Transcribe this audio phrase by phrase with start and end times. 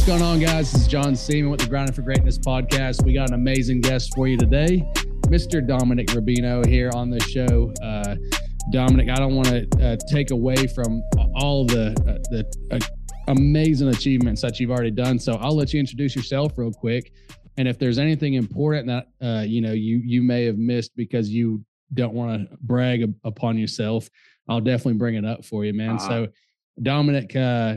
[0.00, 0.72] What's going on, guys?
[0.72, 3.04] This is John Seaman with the Grinding for Greatness podcast.
[3.04, 4.82] We got an amazing guest for you today,
[5.26, 5.64] Mr.
[5.64, 7.70] Dominic Rubino here on the show.
[7.82, 8.16] Uh,
[8.72, 11.02] Dominic, I don't want to uh, take away from
[11.34, 12.78] all the uh, the uh,
[13.28, 15.18] amazing achievements that you've already done.
[15.18, 17.12] So I'll let you introduce yourself real quick,
[17.58, 21.28] and if there's anything important that uh, you know you you may have missed because
[21.28, 21.62] you
[21.92, 24.08] don't want to brag upon yourself,
[24.48, 25.96] I'll definitely bring it up for you, man.
[25.96, 26.08] Uh-huh.
[26.08, 26.28] So
[26.82, 27.74] Dominic, uh,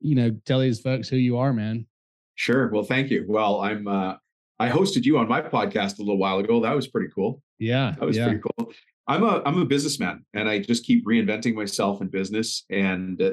[0.00, 1.86] you know, tell these folks who you are, man.
[2.34, 2.68] Sure.
[2.70, 3.24] Well, thank you.
[3.28, 4.14] Well, I'm uh,
[4.58, 6.60] I hosted you on my podcast a little while ago.
[6.60, 7.42] That was pretty cool.
[7.58, 8.26] Yeah, that was yeah.
[8.26, 8.72] pretty cool.
[9.06, 12.64] I'm a I'm a businessman, and I just keep reinventing myself in business.
[12.70, 13.32] And uh,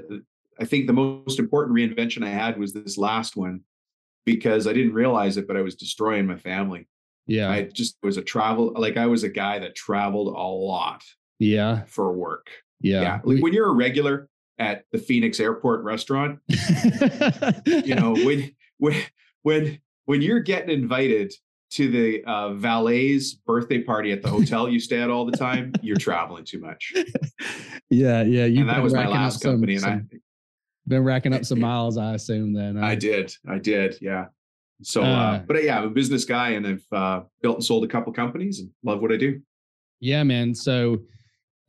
[0.60, 3.62] I think the most important reinvention I had was this last one
[4.26, 6.88] because I didn't realize it, but I was destroying my family.
[7.28, 11.04] Yeah, I just was a travel like I was a guy that traveled a lot.
[11.40, 12.50] Yeah, for work.
[12.80, 13.20] Yeah, yeah.
[13.24, 14.30] Like when you're a regular
[14.60, 16.40] at the Phoenix Airport restaurant,
[17.66, 18.96] you know when when
[19.44, 21.34] when when you're getting invited
[21.70, 25.74] to the uh, valet's birthday party at the hotel you stay at all the time,
[25.82, 26.94] you're traveling too much.
[27.90, 28.44] Yeah, yeah.
[28.44, 30.18] You and that was my last company, some, and I
[30.88, 31.98] been racking up some miles.
[31.98, 32.78] I assume then.
[32.78, 34.26] I did, I did, yeah.
[34.82, 37.86] So, uh, uh, but yeah, I'm a business guy, and I've uh, built and sold
[37.86, 39.40] a couple companies, and love what I do.
[40.02, 40.54] Yeah, man.
[40.54, 41.00] So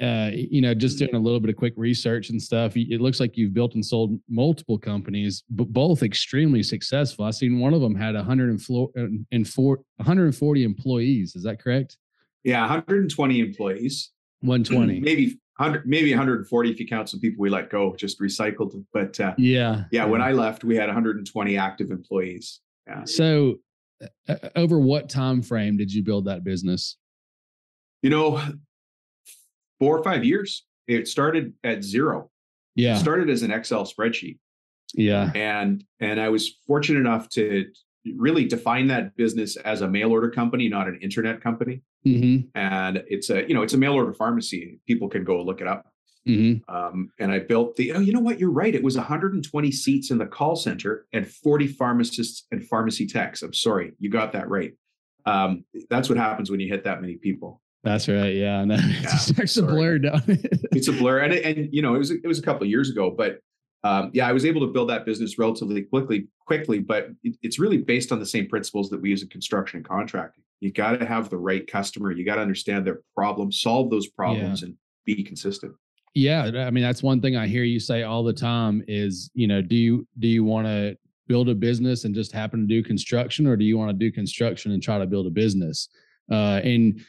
[0.00, 3.18] uh, you know, just doing a little bit of quick research and stuff, it looks
[3.18, 7.24] like you've built and sold multiple companies, but both extremely successful.
[7.24, 11.34] I seen one of them had 140 uh, employees.
[11.34, 11.96] Is that correct?
[12.44, 14.12] Yeah, 120 employees.
[14.40, 15.00] 120.
[15.04, 18.84] maybe 100, maybe 140 if you count some people we let go, just recycled.
[18.92, 22.60] But uh, yeah, yeah, when I left, we had 120 active employees.
[22.86, 23.02] Yeah.
[23.04, 23.56] So,
[24.28, 26.96] uh, over what time frame did you build that business?
[28.02, 28.40] You know,
[29.78, 30.64] four or five years.
[30.86, 32.30] It started at zero.
[32.74, 32.96] Yeah.
[32.96, 34.38] It started as an Excel spreadsheet.
[34.94, 35.30] Yeah.
[35.34, 37.66] And and I was fortunate enough to
[38.16, 41.82] really define that business as a mail order company, not an internet company.
[42.06, 42.48] Mm-hmm.
[42.58, 44.80] And it's a you know it's a mail order pharmacy.
[44.86, 45.92] People can go look it up.
[46.26, 46.74] Mm-hmm.
[46.74, 48.74] Um, and I built the oh you know what you're right.
[48.74, 53.42] It was 120 seats in the call center and 40 pharmacists and pharmacy techs.
[53.42, 54.72] I'm sorry, you got that right.
[55.26, 57.60] Um, that's what happens when you hit that many people.
[57.84, 58.34] That's right.
[58.34, 60.22] Yeah, no, yeah, it starts to blur down.
[60.26, 62.90] it's a blur, and and you know it was it was a couple of years
[62.90, 63.38] ago, but
[63.84, 66.28] um, yeah, I was able to build that business relatively quickly.
[66.46, 69.78] Quickly, but it, it's really based on the same principles that we use in construction
[69.78, 70.42] and contracting.
[70.60, 72.10] You got to have the right customer.
[72.10, 74.66] You got to understand their problem, solve those problems, yeah.
[74.66, 75.74] and be consistent.
[76.14, 79.46] Yeah, I mean that's one thing I hear you say all the time is you
[79.46, 80.96] know do you do you want to
[81.28, 84.10] build a business and just happen to do construction, or do you want to do
[84.10, 85.88] construction and try to build a business?
[86.30, 87.00] Uh, and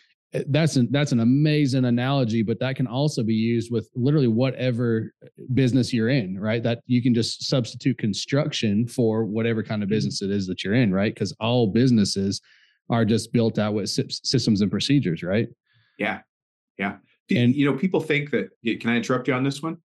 [0.48, 5.12] that's an that's an amazing analogy but that can also be used with literally whatever
[5.54, 6.62] business you're in right?
[6.62, 9.96] That you can just substitute construction for whatever kind of mm-hmm.
[9.96, 11.14] business it is that you're in right?
[11.14, 12.42] Because all businesses
[12.90, 15.48] are just built out with systems and procedures right?
[15.98, 16.20] Yeah.
[16.78, 16.98] Yeah.
[17.32, 19.78] And you know people think that can i interrupt you on this one?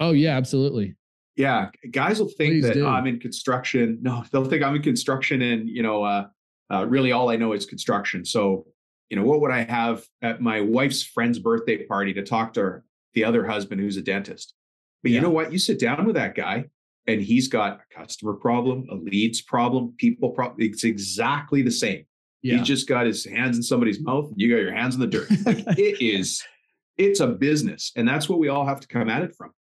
[0.00, 0.96] Oh yeah absolutely.
[1.36, 1.70] Yeah.
[1.90, 3.98] Guys will think Please that oh, i'm in construction.
[4.02, 6.26] No they'll think i'm in construction and you know uh,
[6.72, 8.24] uh, really all i know is construction.
[8.24, 8.66] So
[9.14, 12.60] you know, what would I have at my wife's friend's birthday party to talk to
[12.60, 14.54] her, the other husband who's a dentist?
[15.04, 15.16] But yeah.
[15.16, 15.52] you know what?
[15.52, 16.64] You sit down with that guy
[17.06, 20.56] and he's got a customer problem, a leads problem, people problem.
[20.58, 22.06] It's exactly the same.
[22.42, 22.56] Yeah.
[22.56, 24.32] He's just got his hands in somebody's mouth.
[24.32, 25.30] And you got your hands in the dirt.
[25.46, 26.42] Like it is,
[26.98, 27.92] it's a business.
[27.94, 29.52] And that's what we all have to come at it from.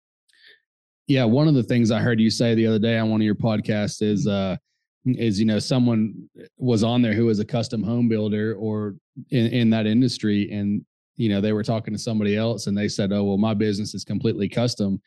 [1.06, 1.25] Yeah.
[1.25, 3.36] One of the things I heard you say the other day on one of your
[3.36, 4.58] podcasts is, uh,
[5.06, 8.96] is you know someone was on there who was a custom home builder or
[9.31, 10.84] in, in that industry and
[11.16, 13.94] you know they were talking to somebody else and they said oh well my business
[13.94, 15.02] is completely custom.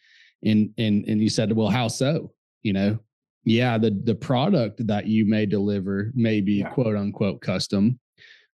[0.45, 2.33] And and and you said well how so?
[2.63, 2.99] You know
[3.45, 6.69] yeah the the product that you may deliver may be yeah.
[6.69, 7.99] quote unquote custom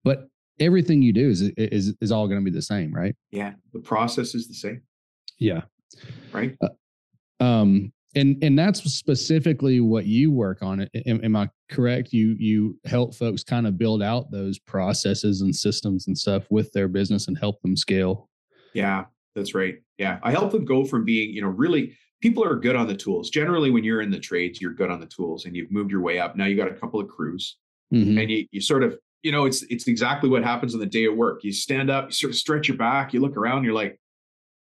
[0.05, 3.15] but everything you do is is is all going to be the same right?
[3.31, 4.83] Yeah the process is the same.
[5.39, 5.63] Yeah.
[6.33, 6.57] Right?
[6.61, 10.89] Uh, um and and that's specifically what you work on.
[11.07, 12.13] Am, am, i correct?
[12.13, 16.73] You you help folks kind of build out those processes and systems and stuff with
[16.73, 18.29] their business and help them scale.
[18.75, 19.05] Yeah
[19.35, 19.77] that's right.
[19.99, 22.97] Yeah i help them go from being you know really people are good on the
[22.97, 23.31] tools.
[23.31, 26.01] Generally when you're in the trades you're good on the tools and you've moved your
[26.01, 26.37] way up.
[26.37, 27.59] Now you got a couple of crews
[27.93, 28.19] mm-hmm.
[28.19, 31.05] and you, you sort of you know it's it's exactly what happens on the day
[31.05, 31.45] of work.
[31.45, 34.01] You stand up you sort of stretch your back you look around you're like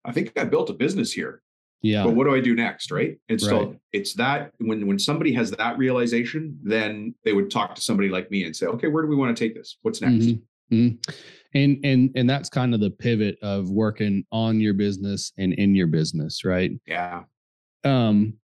[0.05, 1.41] i think i built a business here
[1.85, 2.03] yeah.
[2.03, 2.89] But what do I do next?
[2.89, 3.19] Right.
[3.29, 3.79] And so right.
[3.93, 8.31] it's that when when somebody has that realization, then they would talk to somebody like
[8.31, 9.77] me and say, okay, where do we want to take this?
[9.83, 10.25] What's next?
[10.25, 10.75] Mm-hmm.
[10.75, 11.11] Mm-hmm.
[11.53, 15.75] And and and that's kind of the pivot of working on your business and in
[15.75, 16.71] your business, right?
[16.87, 17.21] Yeah.
[17.83, 18.39] Um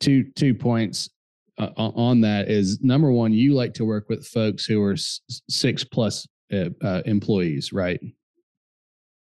[0.00, 1.10] two two points.
[1.58, 5.20] uh, on that is number one, you like to work with folks who are s-
[5.50, 8.00] six plus uh, uh, employees, right?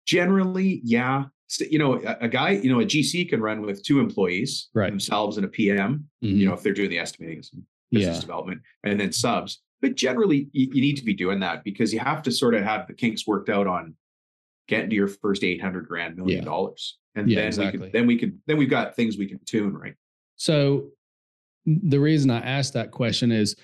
[0.06, 1.24] Generally, yeah.
[1.58, 4.90] You know, a, a, guy, you know, a GC can run with two employees right.
[4.90, 6.36] themselves and a PM, mm-hmm.
[6.36, 7.42] you know, if they're doing the estimating
[7.90, 8.20] business yeah.
[8.20, 9.62] development and then subs.
[9.80, 12.64] But generally, you, you, need to be doing that because you have to sort of
[12.64, 13.94] have the kinks worked out on
[14.66, 16.44] getting to your first 800 grand million yeah.
[16.44, 16.98] dollars.
[17.14, 17.78] And yeah, then exactly.
[17.78, 19.94] we could, then we could, then we've got things we can tune, right?
[20.36, 20.90] So
[21.66, 23.56] the reason I asked that question is,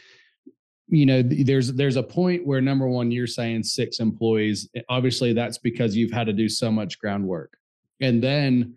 [0.89, 4.69] you know, there's there's a point where number one, you're saying six employees.
[4.89, 7.57] Obviously, that's because you've had to do so much groundwork,
[8.01, 8.75] and then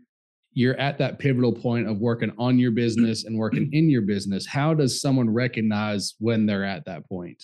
[0.53, 4.45] you're at that pivotal point of working on your business and working in your business.
[4.45, 7.43] How does someone recognize when they're at that point?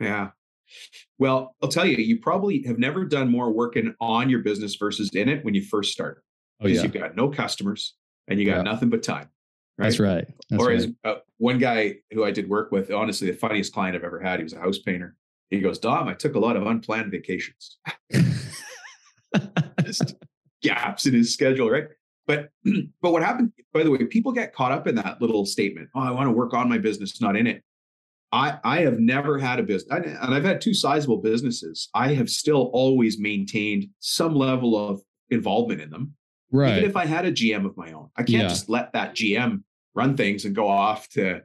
[0.00, 0.30] Yeah.
[1.18, 5.10] Well, I'll tell you, you probably have never done more working on your business versus
[5.14, 6.22] in it when you first start.
[6.60, 6.82] Oh, yeah.
[6.82, 7.94] You've got no customers
[8.28, 8.62] and you got yeah.
[8.62, 9.28] nothing but time.
[9.76, 9.86] Right?
[9.86, 10.26] That's right.
[10.50, 13.94] That's or as uh, one guy who I did work with, honestly, the funniest client
[13.94, 15.16] I've ever had, he was a house painter.
[15.50, 17.78] He goes, Dom, I took a lot of unplanned vacations.
[19.84, 20.14] Just
[20.62, 21.88] gaps in his schedule, right?
[22.26, 22.50] But
[23.02, 25.88] but what happened, by the way, people get caught up in that little statement.
[25.94, 27.62] Oh, I want to work on my business, not in it.
[28.30, 31.88] I I have never had a business, and I've had two sizable businesses.
[31.94, 35.00] I have still always maintained some level of
[35.30, 36.14] involvement in them.
[36.50, 36.78] Right.
[36.78, 38.48] Even if I had a GM of my own, I can't yeah.
[38.48, 39.62] just let that GM
[39.94, 41.42] run things and go off to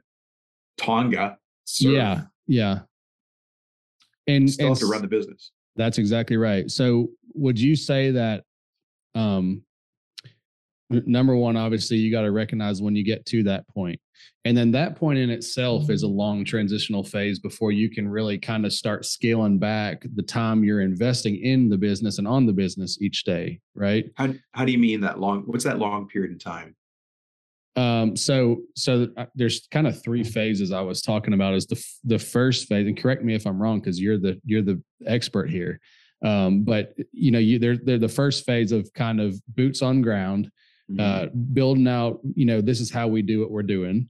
[0.78, 1.38] Tonga.
[1.64, 1.92] Serve.
[1.92, 2.80] Yeah, yeah.
[4.26, 5.50] And still and have to run the business.
[5.76, 6.70] That's exactly right.
[6.70, 8.44] So, would you say that
[9.14, 9.62] um,
[10.90, 13.64] number one, obviously, you got to recognize when you get to that.
[14.44, 16.16] And then that point in itself is a mm-hmm.
[16.16, 20.82] long transitional phase before you can really kind of start scaling back the time you're
[20.82, 24.10] investing in the business and on the business each day, right?
[24.16, 25.42] How, how do you mean that long?
[25.46, 26.76] What's that long period in time?
[27.76, 31.54] Um, so, so uh, there's kind of three phases I was talking about.
[31.54, 34.62] Is the the first phase, and correct me if I'm wrong, because you're the you're
[34.62, 35.80] the expert here.
[36.24, 40.02] Um, but you know, you they're they're the first phase of kind of boots on
[40.02, 40.50] ground,
[40.90, 41.00] mm-hmm.
[41.00, 42.20] uh, building out.
[42.34, 44.08] You know, this is how we do what we're doing,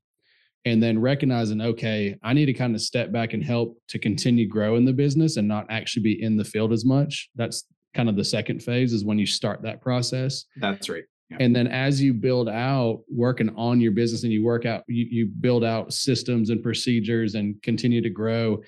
[0.65, 4.49] and then recognizing, okay, I need to kind of step back and help to continue
[4.49, 7.29] growing the business and not actually be in the field as much.
[7.35, 7.65] That's
[7.95, 10.45] kind of the second phase is when you start that process.
[10.57, 11.05] That's right.
[11.31, 11.39] Yeah.
[11.41, 15.07] And then as you build out working on your business and you work out, you,
[15.11, 18.63] you build out systems and procedures and continue to grow,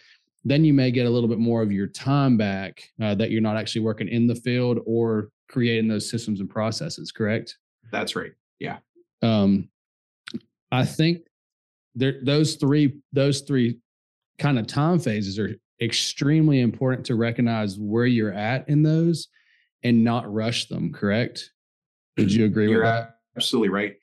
[0.47, 3.41] then you may get a little bit more of your time back uh, that you're
[3.41, 7.11] not actually working in the field or creating those systems and processes.
[7.11, 7.59] Correct?
[7.91, 8.31] That's right.
[8.61, 8.79] Yeah.
[9.23, 9.69] Um,
[10.71, 11.23] I think
[11.97, 13.79] there those three those three
[14.39, 19.27] kind of time phases are extremely important to recognize where you're at in those
[19.83, 20.93] and not rush them.
[20.93, 21.51] Correct?
[22.19, 23.17] Would you agree You're with that?
[23.37, 23.97] Absolutely right.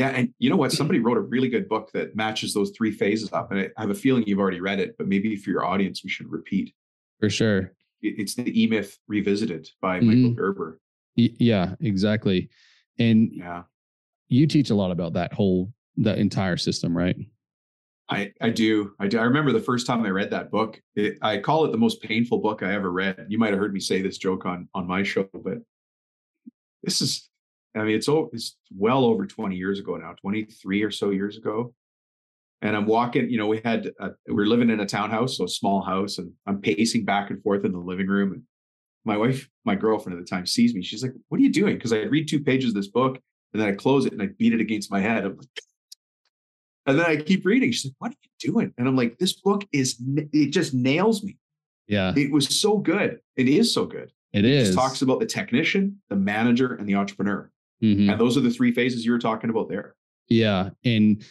[0.00, 0.72] Yeah, and you know what?
[0.72, 3.90] Somebody wrote a really good book that matches those three phases up, and I have
[3.90, 6.74] a feeling you've already read it, but maybe for your audience, we should repeat.
[7.20, 7.74] For sure.
[8.00, 10.08] It's the E Myth Revisited by mm-hmm.
[10.08, 10.80] Michael Gerber.
[11.16, 12.48] Yeah, exactly.
[12.98, 13.64] And yeah,
[14.28, 17.16] you teach a lot about that whole that entire system, right?
[18.08, 18.92] I, I do.
[18.98, 19.18] I do.
[19.18, 20.80] I remember the first time I read that book.
[20.96, 23.26] It, I call it the most painful book I ever read.
[23.28, 25.58] You might have heard me say this joke on on my show, but
[26.82, 27.29] this is
[27.74, 31.72] I mean, it's it's well over 20 years ago now, 23 or so years ago.
[32.62, 35.44] And I'm walking, you know, we had a, we we're living in a townhouse, so
[35.44, 38.32] a small house, and I'm pacing back and forth in the living room.
[38.32, 38.42] And
[39.04, 40.82] my wife, my girlfriend at the time, sees me.
[40.82, 43.18] She's like, "What are you doing?" Because I read two pages of this book,
[43.52, 45.24] and then I close it and I beat it against my head.
[45.24, 45.48] I'm like,
[46.86, 47.72] and then I keep reading.
[47.72, 49.96] She's like, "What are you doing?" And I'm like, "This book is
[50.32, 51.38] it just nails me."
[51.86, 53.20] Yeah, it was so good.
[53.36, 54.12] It is so good.
[54.34, 54.74] It, it is.
[54.74, 57.50] talks about the technician, the manager, and the entrepreneur.
[57.82, 58.10] Mm-hmm.
[58.10, 59.94] And those are the three phases you were talking about there.
[60.28, 60.70] Yeah.
[60.84, 61.24] And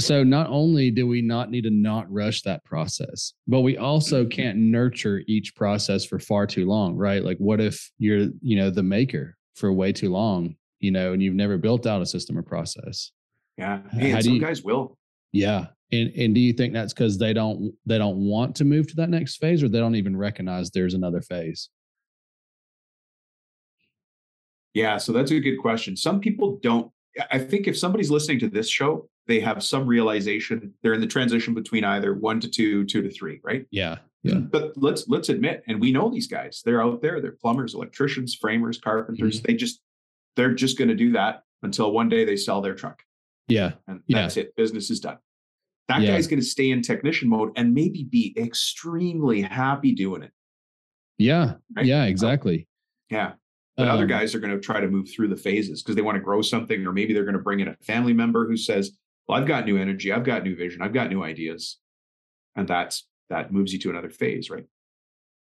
[0.00, 4.22] so not only do we not need to not rush that process, but we also
[4.22, 4.30] mm-hmm.
[4.30, 7.22] can't nurture each process for far too long, right?
[7.24, 11.22] Like what if you're, you know, the maker for way too long, you know, and
[11.22, 13.12] you've never built out a system or process.
[13.58, 13.80] Yeah.
[13.90, 14.96] Hey, some you, guys will.
[15.32, 15.66] Yeah.
[15.92, 18.96] And and do you think that's because they don't they don't want to move to
[18.96, 21.68] that next phase or they don't even recognize there's another phase?
[24.74, 25.96] Yeah, so that's a good question.
[25.96, 26.90] Some people don't.
[27.30, 30.72] I think if somebody's listening to this show, they have some realization.
[30.82, 33.66] They're in the transition between either one to two, two to three, right?
[33.70, 33.98] Yeah.
[34.22, 34.34] Yeah.
[34.36, 36.62] But let's let's admit, and we know these guys.
[36.64, 37.20] They're out there.
[37.20, 39.38] They're plumbers, electricians, framers, carpenters.
[39.38, 39.46] Mm-hmm.
[39.46, 39.80] They just
[40.36, 43.02] they're just going to do that until one day they sell their truck.
[43.48, 43.72] Yeah.
[43.86, 44.44] And that's yeah.
[44.44, 44.56] it.
[44.56, 45.18] Business is done.
[45.88, 46.12] That yeah.
[46.12, 50.30] guy's going to stay in technician mode and maybe be extremely happy doing it.
[51.18, 51.54] Yeah.
[51.76, 51.84] Right?
[51.84, 52.68] Yeah, exactly.
[53.10, 53.32] Yeah.
[53.76, 56.02] But um, other guys are going to try to move through the phases because they
[56.02, 58.56] want to grow something, or maybe they're going to bring in a family member who
[58.56, 58.92] says,
[59.26, 61.78] well, I've got new energy, I've got new vision, I've got new ideas.
[62.54, 64.66] And that's that moves you to another phase, right?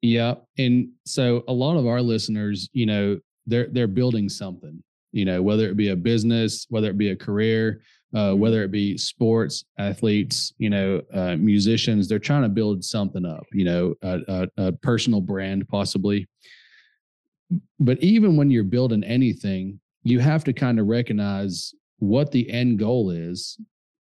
[0.02, 0.36] Yeah.
[0.58, 5.42] And so a lot of our listeners, you know, they're they're building something, you know,
[5.42, 7.82] whether it be a business, whether it be a career,
[8.14, 8.40] uh, mm-hmm.
[8.40, 13.46] whether it be sports, athletes, you know, uh, musicians, they're trying to build something up,
[13.52, 16.28] you know, a, a, a personal brand possibly.
[17.80, 22.80] But even when you're building anything, you have to kind of recognize what the end
[22.80, 23.60] goal is,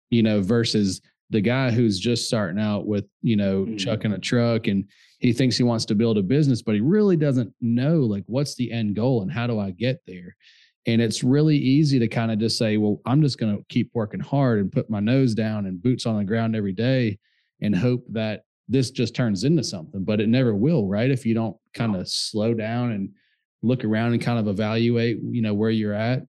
[0.10, 3.78] you know, versus the guy who's just starting out with, you know, mm-hmm.
[3.78, 4.86] chucking a truck and
[5.20, 8.56] he thinks he wants to build a business, but he really doesn't know like what's
[8.56, 10.36] the end goal and how do I get there?
[10.88, 13.92] And it's really easy to kind of just say, well, I'm just going to keep
[13.94, 17.20] working hard and put my nose down and boots on the ground every day
[17.62, 21.12] and hope that this just turns into something, but it never will, right?
[21.12, 23.10] If you don't kind of slow down and
[23.64, 26.24] look around and kind of evaluate, you know, where you're at.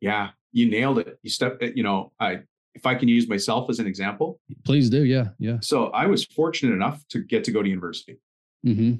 [0.00, 1.18] Yeah, you nailed it.
[1.22, 2.40] You step, you know, I,
[2.74, 4.40] if I can use myself as an example.
[4.64, 5.04] Please do.
[5.04, 5.28] Yeah.
[5.38, 5.58] Yeah.
[5.60, 8.18] So I was fortunate enough to get to go to university.
[8.66, 8.94] Mm-hmm.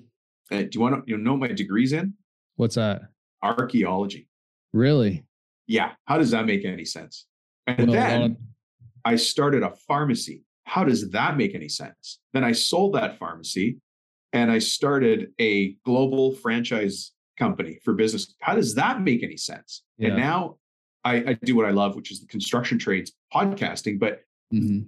[0.54, 2.14] Uh, do you want to you know my degrees in?
[2.56, 3.02] What's that?
[3.42, 4.28] Archaeology.
[4.72, 5.24] Really?
[5.66, 5.92] Yeah.
[6.04, 7.26] How does that make any sense?
[7.66, 8.36] And well, then
[9.04, 10.42] I started a pharmacy.
[10.64, 12.18] How does that make any sense?
[12.32, 13.78] Then I sold that pharmacy
[14.32, 17.12] and I started a global franchise
[17.42, 18.34] company for business.
[18.40, 19.82] How does that make any sense?
[19.98, 20.08] Yeah.
[20.08, 20.56] And now
[21.04, 23.98] I, I, do what I love, which is the construction trades podcasting.
[23.98, 24.20] But
[24.52, 24.82] mm-hmm.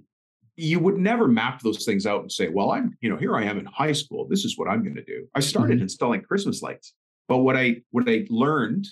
[0.55, 3.43] you would never map those things out and say, well, I'm, you know, here I
[3.43, 4.27] am in high school.
[4.27, 5.27] This is what I'm going to do.
[5.35, 5.83] I started mm-hmm.
[5.83, 6.93] installing Christmas lights.
[7.27, 8.87] But what I what I learned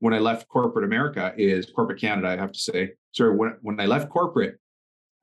[0.00, 2.92] when I left corporate America is corporate Canada, I have to say.
[3.12, 4.58] Sorry, when, when I left corporate,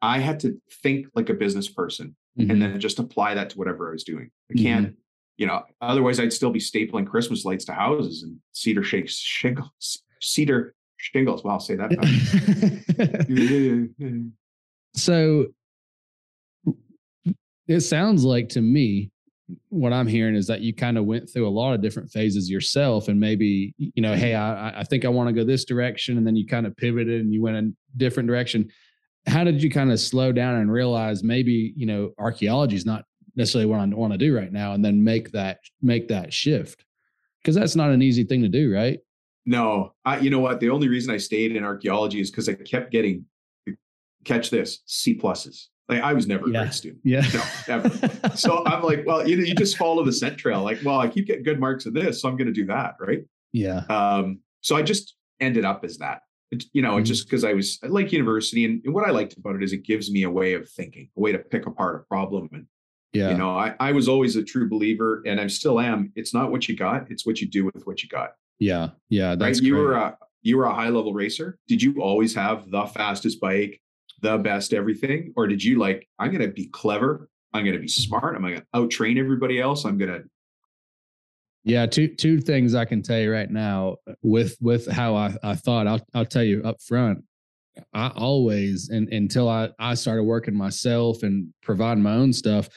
[0.01, 2.51] I had to think like a business person mm-hmm.
[2.51, 4.29] and then just apply that to whatever I was doing.
[4.51, 4.99] I can't, mm-hmm.
[5.37, 10.01] You know, otherwise I'd still be stapling Christmas lights to houses and cedar shakes shingles,
[10.19, 11.43] cedar shingles.
[11.43, 11.91] Well, I'll say that.
[14.95, 15.45] so
[17.67, 19.11] it sounds like to me
[19.69, 22.49] what I'm hearing is that you kind of went through a lot of different phases
[22.49, 26.17] yourself, and maybe you know, hey, I, I think I want to go this direction,
[26.17, 28.69] and then you kind of pivoted and you went a different direction.
[29.25, 33.05] How did you kind of slow down and realize maybe you know archaeology is not
[33.37, 36.83] necessarily what I want to do right now, and then make that make that shift?
[37.41, 38.99] Because that's not an easy thing to do, right?
[39.45, 40.59] No, I, you know what?
[40.59, 43.25] The only reason I stayed in archaeology is because I kept getting
[44.25, 45.67] catch this C pluses.
[45.87, 46.99] Like I was never a great student.
[47.03, 47.25] Yeah.
[47.33, 48.35] No, ever.
[48.35, 50.61] so I'm like, well, you know, you just follow the scent trail.
[50.61, 52.95] Like, well, I keep getting good marks in this, so I'm going to do that,
[52.99, 53.23] right?
[53.53, 53.83] Yeah.
[53.89, 54.39] Um.
[54.61, 56.21] So I just ended up as that.
[56.51, 57.05] It, you know, mm-hmm.
[57.05, 59.71] just because I was I like university, and, and, what I liked about it is
[59.71, 62.49] it gives me a way of thinking, a way to pick apart a problem.
[62.51, 62.65] And
[63.13, 66.11] yeah, you know, I I was always a true believer, and I still am.
[66.15, 68.33] It's not what you got; it's what you do with what you got.
[68.59, 68.89] Yeah.
[69.09, 69.35] Yeah.
[69.35, 69.65] That's right.
[69.65, 71.59] You were a you were a high level racer.
[71.67, 73.81] Did you always have the fastest bike?
[74.21, 75.33] the best everything?
[75.35, 77.29] Or did you like, I'm going to be clever.
[77.53, 78.35] I'm going to be smart.
[78.35, 79.85] I'm going to out train everybody else.
[79.85, 80.23] I'm going to.
[81.63, 81.85] Yeah.
[81.85, 85.55] Two, two things I can tell you right now uh, with, with how I, I
[85.55, 87.23] thought I'll, I'll tell you up front.
[87.93, 92.69] I always, and until I, I started working myself and providing my own stuff,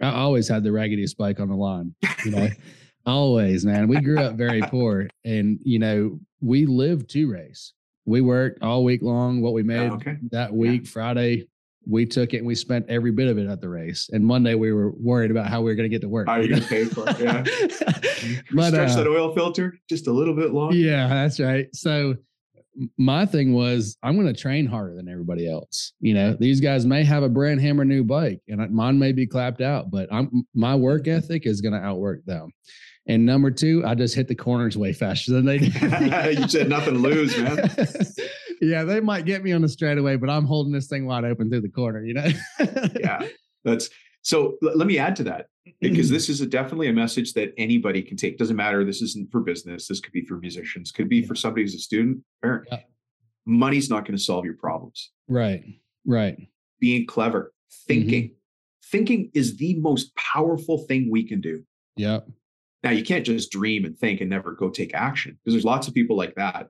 [0.00, 2.48] I always had the raggediest bike on the line, you know,
[3.06, 3.88] always, man.
[3.88, 7.72] We grew up very poor and, you know, we lived to race
[8.08, 9.42] we worked all week long.
[9.42, 10.16] What we made oh, okay.
[10.30, 10.90] that week, yeah.
[10.90, 11.48] Friday,
[11.86, 14.08] we took it and we spent every bit of it at the race.
[14.10, 16.26] And Monday we were worried about how we were going to get to work.
[16.26, 17.20] How are you going to pay for it?
[17.20, 17.42] Yeah.
[18.54, 20.74] but, stretch uh, that oil filter just a little bit longer.
[20.74, 21.68] Yeah, that's right.
[21.74, 22.16] So
[22.96, 25.92] my thing was I'm going to train harder than everybody else.
[26.00, 29.26] You know, these guys may have a brand hammer new bike and mine may be
[29.26, 32.50] clapped out, but I'm my work ethic is going to outwork them.
[33.06, 35.74] And number two, I just hit the corners way faster than they did.
[36.38, 37.70] you said nothing to lose, man.
[38.60, 41.48] yeah, they might get me on the straightaway, but I'm holding this thing wide open
[41.48, 42.28] through the corner, you know?
[43.00, 43.26] yeah,
[43.64, 43.88] that's
[44.28, 44.56] so.
[44.62, 45.46] L- let me add to that
[45.80, 48.38] because this is a, definitely a message that anybody can take.
[48.38, 48.84] Doesn't matter.
[48.84, 49.88] This isn't for business.
[49.88, 50.90] This could be for musicians.
[50.90, 52.68] Could be for somebody who's a student, parent.
[52.70, 52.80] Yeah.
[53.46, 55.10] Money's not going to solve your problems.
[55.28, 55.64] Right.
[56.06, 56.48] Right.
[56.80, 57.52] Being clever,
[57.86, 58.24] thinking.
[58.24, 58.34] Mm-hmm.
[58.90, 61.62] Thinking is the most powerful thing we can do.
[61.96, 62.20] Yeah.
[62.82, 65.88] Now you can't just dream and think and never go take action because there's lots
[65.88, 66.68] of people like that.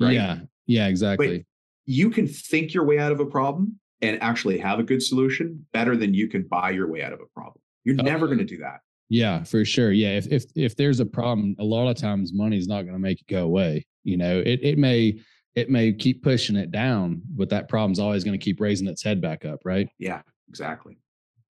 [0.00, 0.12] Right?
[0.12, 0.38] Yeah.
[0.66, 1.38] Yeah, exactly.
[1.38, 1.46] But
[1.86, 5.64] you can think your way out of a problem and actually have a good solution
[5.72, 7.60] better than you can buy your way out of a problem.
[7.84, 8.04] You're okay.
[8.04, 8.80] never going to do that.
[9.08, 9.92] Yeah, for sure.
[9.92, 10.16] Yeah.
[10.16, 13.20] If if if there's a problem, a lot of times money's not going to make
[13.20, 13.86] it go away.
[14.02, 15.20] You know, it it may
[15.54, 19.02] it may keep pushing it down, but that problem's always going to keep raising its
[19.02, 19.88] head back up, right?
[19.98, 20.98] Yeah, exactly.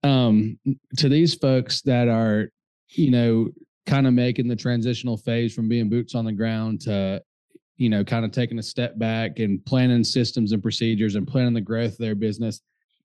[0.02, 0.58] Um,
[0.98, 2.50] to these folks that are,
[2.90, 3.48] you know,
[3.86, 7.22] kind of making the transitional phase from being boots on the ground to
[7.76, 11.54] you know, kind of taking a step back and planning systems and procedures and planning
[11.54, 12.62] the growth of their business,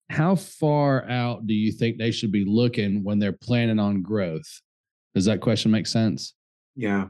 [0.09, 4.61] how far out do you think they should be looking when they're planning on growth?
[5.13, 6.33] Does that question make sense?
[6.75, 7.07] Yeah.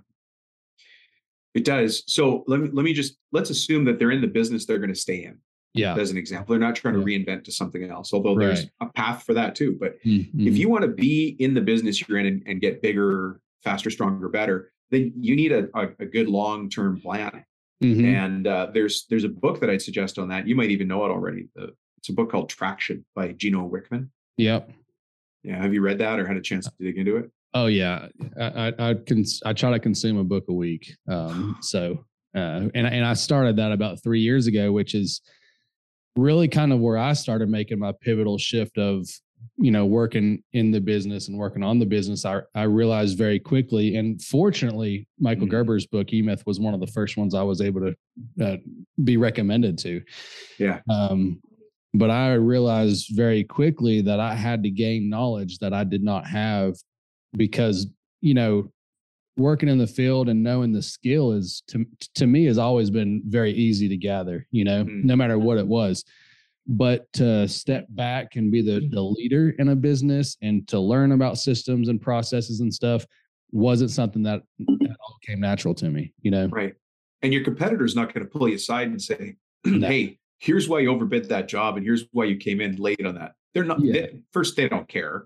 [1.53, 2.03] It does.
[2.07, 4.93] So let me let me just let's assume that they're in the business they're going
[4.93, 5.37] to stay in.
[5.73, 5.95] Yeah.
[5.95, 8.47] As an example, they're not trying to reinvent to something else, although right.
[8.47, 9.77] there's a path for that too.
[9.79, 10.47] But mm-hmm.
[10.47, 13.89] if you want to be in the business you're in and, and, get bigger, faster,
[13.89, 17.45] stronger, better, then you need a, a, a good long term plan.
[17.81, 18.05] Mm-hmm.
[18.05, 20.47] And uh, there's there's a book that I'd suggest on that.
[20.47, 21.47] You might even know it already.
[21.55, 24.09] The, it's a book called Traction by Gino Wickman.
[24.37, 24.71] Yep.
[25.43, 25.61] Yeah.
[25.61, 27.31] Have you read that or had a chance to dig into it?
[27.53, 28.07] Oh yeah,
[28.39, 30.95] I I I, cons- I try to consume a book a week.
[31.07, 35.21] Um, so uh, and and I started that about three years ago, which is
[36.15, 39.07] really kind of where I started making my pivotal shift of
[39.57, 42.25] you know working in the business and working on the business.
[42.25, 45.51] I I realized very quickly, and fortunately, Michael mm-hmm.
[45.51, 48.57] Gerber's book E Myth was one of the first ones I was able to uh,
[49.03, 50.01] be recommended to.
[50.57, 50.79] Yeah.
[50.89, 51.41] Um,
[51.93, 56.25] but I realized very quickly that I had to gain knowledge that I did not
[56.27, 56.75] have
[57.35, 57.87] because
[58.21, 58.71] you know
[59.37, 63.21] working in the field and knowing the skill is to to me has always been
[63.25, 65.07] very easy to gather you know mm-hmm.
[65.07, 66.03] no matter what it was
[66.67, 71.11] but to step back and be the the leader in a business and to learn
[71.11, 73.05] about systems and processes and stuff
[73.51, 76.75] wasn't something that at all came natural to me you know right
[77.21, 80.89] and your competitor's not going to pull you aside and say hey here's why you
[80.91, 83.93] overbid that job and here's why you came in late on that they're not yeah.
[83.93, 85.25] they, first they don't care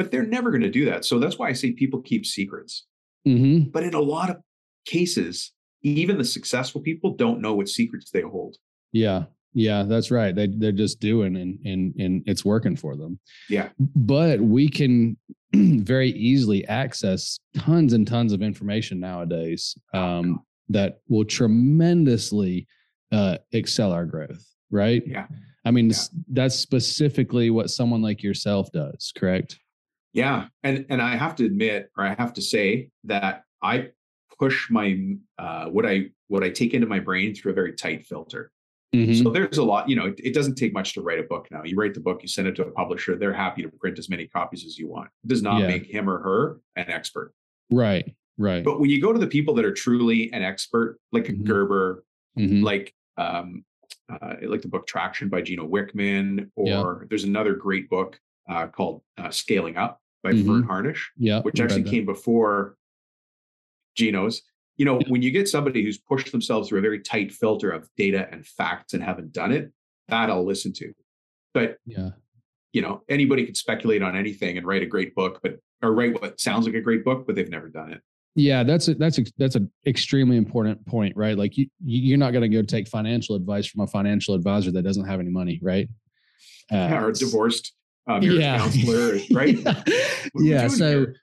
[0.00, 1.04] but they're never going to do that.
[1.04, 2.86] So that's why I say people keep secrets.
[3.28, 3.68] Mm-hmm.
[3.68, 4.38] But in a lot of
[4.86, 8.56] cases, even the successful people don't know what secrets they hold.
[8.92, 9.24] Yeah.
[9.52, 10.34] Yeah, that's right.
[10.34, 13.18] They they're just doing and and and it's working for them.
[13.48, 13.70] Yeah.
[13.78, 15.16] But we can
[15.54, 22.68] very easily access tons and tons of information nowadays um, that will tremendously
[23.10, 24.44] uh, excel our growth.
[24.70, 25.02] Right.
[25.04, 25.26] Yeah.
[25.64, 25.96] I mean, yeah.
[26.28, 29.58] that's specifically what someone like yourself does, correct?
[30.12, 33.90] Yeah, and and I have to admit, or I have to say that I
[34.38, 38.06] push my uh, what I what I take into my brain through a very tight
[38.06, 38.50] filter.
[38.94, 39.22] Mm-hmm.
[39.22, 41.46] So there's a lot, you know, it, it, doesn't take much to write a book
[41.52, 41.62] now.
[41.64, 44.08] You write the book, you send it to a publisher, they're happy to print as
[44.08, 45.10] many copies as you want.
[45.22, 45.68] It does not yeah.
[45.68, 47.32] make him or her an expert.
[47.70, 48.64] Right, right.
[48.64, 51.44] But when you go to the people that are truly an expert, like a mm-hmm.
[51.44, 52.04] Gerber,
[52.36, 52.64] mm-hmm.
[52.64, 53.64] like um,
[54.10, 57.06] uh, like the book Traction by Gino Wickman, or yeah.
[57.08, 60.50] there's another great book uh, called uh, Scaling Up by mm-hmm.
[60.50, 62.76] Verne Harnish, yeah, which actually came before
[63.94, 64.42] Gino's.
[64.80, 67.86] You know, when you get somebody who's pushed themselves through a very tight filter of
[67.98, 69.70] data and facts and haven't done it,
[70.08, 70.94] that I'll listen to.
[71.52, 72.12] But yeah,
[72.72, 76.20] you know, anybody could speculate on anything and write a great book, but or write
[76.22, 78.00] what sounds like a great book, but they've never done it.
[78.36, 81.36] Yeah, that's a, that's a, that's an extremely important point, right?
[81.36, 84.82] Like you you're not going to go take financial advice from a financial advisor that
[84.82, 85.88] doesn't have any money, right?
[86.72, 87.74] Uh, yeah, or divorced
[88.06, 88.58] um, yeah.
[88.58, 89.58] counselor, right?
[90.36, 90.68] yeah.
[90.68, 91.14] So, here?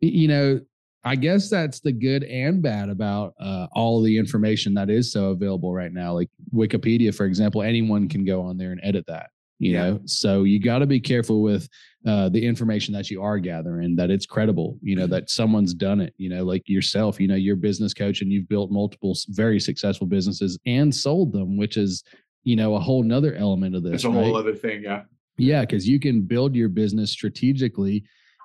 [0.00, 0.60] you know,
[1.08, 5.30] I guess that's the good and bad about uh, all the information that is so
[5.30, 6.12] available right now.
[6.12, 9.30] Like Wikipedia, for example, anyone can go on there and edit that.
[9.58, 9.78] You yeah.
[9.78, 11.66] know, so you got to be careful with
[12.06, 14.78] uh, the information that you are gathering, that it's credible.
[14.82, 15.12] You know, mm-hmm.
[15.12, 16.12] that someone's done it.
[16.18, 17.18] You know, like yourself.
[17.18, 21.56] You know, you're business coach and you've built multiple very successful businesses and sold them,
[21.56, 22.04] which is
[22.44, 23.94] you know a whole nother element of this.
[23.94, 24.24] It's a right?
[24.24, 24.82] whole other thing.
[24.82, 25.04] Yeah.
[25.38, 28.04] Yeah, because you can build your business strategically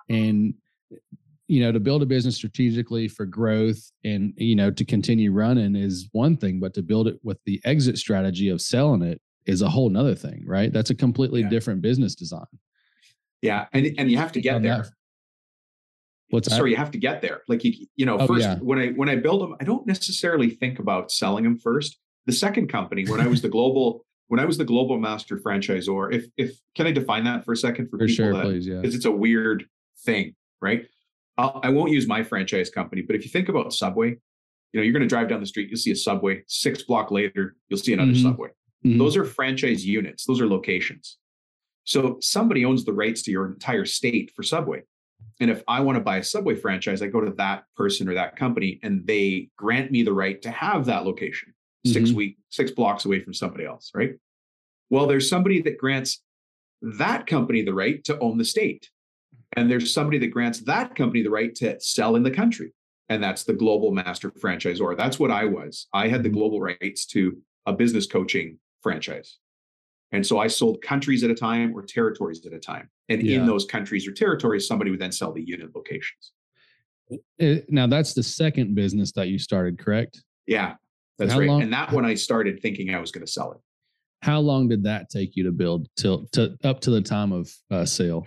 [0.09, 0.53] and
[1.47, 5.75] you know to build a business strategically for growth and you know to continue running
[5.75, 9.61] is one thing but to build it with the exit strategy of selling it is
[9.61, 11.49] a whole nother thing right that's a completely yeah.
[11.49, 12.45] different business design
[13.41, 14.85] yeah and and you have to get there
[16.29, 16.55] what's that?
[16.55, 18.55] sorry you have to get there like you you know oh, first yeah.
[18.59, 22.33] when i when i build them i don't necessarily think about selling them first the
[22.33, 26.25] second company when i was the global when I was the global master franchisor, if
[26.37, 28.77] if can I define that for a second for, for people sure, that, please, yeah,
[28.77, 29.65] because it's a weird
[30.05, 30.87] thing, right?
[31.37, 34.79] I'll, I will not use my franchise company, but if you think about Subway, you
[34.79, 36.43] know, you're going to drive down the street, you'll see a Subway.
[36.47, 38.23] Six block later, you'll see another mm-hmm.
[38.23, 38.49] Subway.
[38.85, 38.97] Mm-hmm.
[38.97, 40.25] Those are franchise units.
[40.25, 41.17] Those are locations.
[41.85, 44.83] So somebody owns the rights to your entire state for Subway.
[45.39, 48.13] And if I want to buy a Subway franchise, I go to that person or
[48.13, 51.53] that company and they grant me the right to have that location
[51.85, 52.17] 6 mm-hmm.
[52.17, 54.13] week, six blocks away from somebody else, right?
[54.89, 56.21] Well, there's somebody that grants
[56.81, 58.89] that company the right to own the state.
[59.55, 62.73] And there's somebody that grants that company the right to sell in the country.
[63.09, 64.97] And that's the global master franchisor.
[64.97, 65.87] That's what I was.
[65.93, 66.37] I had the mm-hmm.
[66.37, 69.37] global rights to a business coaching franchise.
[70.11, 72.89] And so I sold countries at a time or territories at a time.
[73.09, 73.39] And yeah.
[73.39, 76.31] in those countries or territories, somebody would then sell the unit locations.
[77.41, 80.23] Uh, now, that's the second business that you started, correct?
[80.45, 80.75] Yeah.
[81.17, 81.47] That's How right.
[81.47, 83.57] Long, and that when I started thinking I was going to sell it.
[84.21, 87.51] How long did that take you to build till to up to the time of
[87.69, 88.25] uh, sale?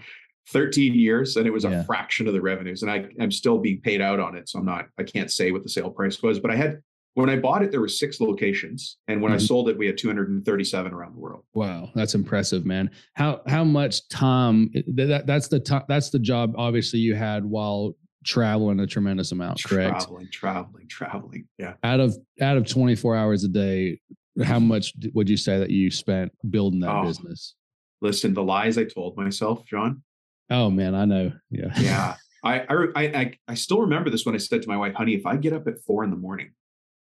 [0.51, 1.83] 13 years and it was a yeah.
[1.83, 4.65] fraction of the revenues and I, i'm still being paid out on it so i'm
[4.65, 6.81] not i can't say what the sale price was but i had
[7.15, 9.43] when i bought it there were six locations and when mm-hmm.
[9.43, 11.43] i sold it we had 237 around the world.
[11.55, 12.91] Wow that's impressive man.
[13.15, 17.95] How how much time that, that's the time that's the job obviously you had while
[18.25, 20.01] traveling a tremendous amount correct?
[20.01, 21.75] Traveling traveling traveling yeah.
[21.83, 23.99] Out of out of 24 hours a day
[24.45, 27.55] how much would you say that you spent building that oh, business?
[28.03, 30.03] listen the lies i told myself john
[30.51, 31.33] Oh man, I know.
[31.51, 31.73] Yeah.
[31.79, 32.17] Yeah.
[32.45, 32.61] I,
[32.95, 35.37] I, I, I still remember this when I said to my wife, honey, if I
[35.37, 36.53] get up at four in the morning,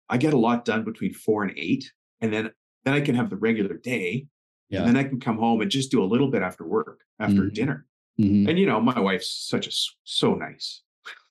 [0.09, 1.93] I get a lot done between four and eight.
[2.21, 2.51] And then,
[2.85, 4.27] then I can have the regular day.
[4.69, 4.81] Yeah.
[4.81, 7.43] And then I can come home and just do a little bit after work, after
[7.43, 7.55] mm-hmm.
[7.55, 7.87] dinner.
[8.19, 8.49] Mm-hmm.
[8.49, 9.71] And, you know, my wife's such a,
[10.03, 10.83] so nice.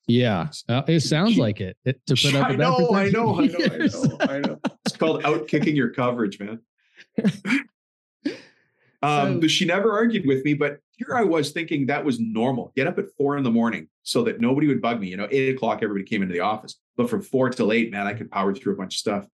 [0.08, 0.48] Yeah.
[0.70, 3.48] Uh, it sounds she, like it, it, to put up I know, I know, I
[3.48, 4.60] know, I know, I know.
[4.86, 6.62] It's called out kicking your coverage, man.
[9.04, 10.54] Um, so, but she never argued with me.
[10.54, 12.74] But here I was thinking that was normal.
[12.76, 15.08] Get up at four in the morning so that nobody would bug me.
[15.10, 16.76] You know, eight o'clock, everybody came into the office.
[16.96, 19.28] But from four till eight, man, I could power through a bunch of stuff.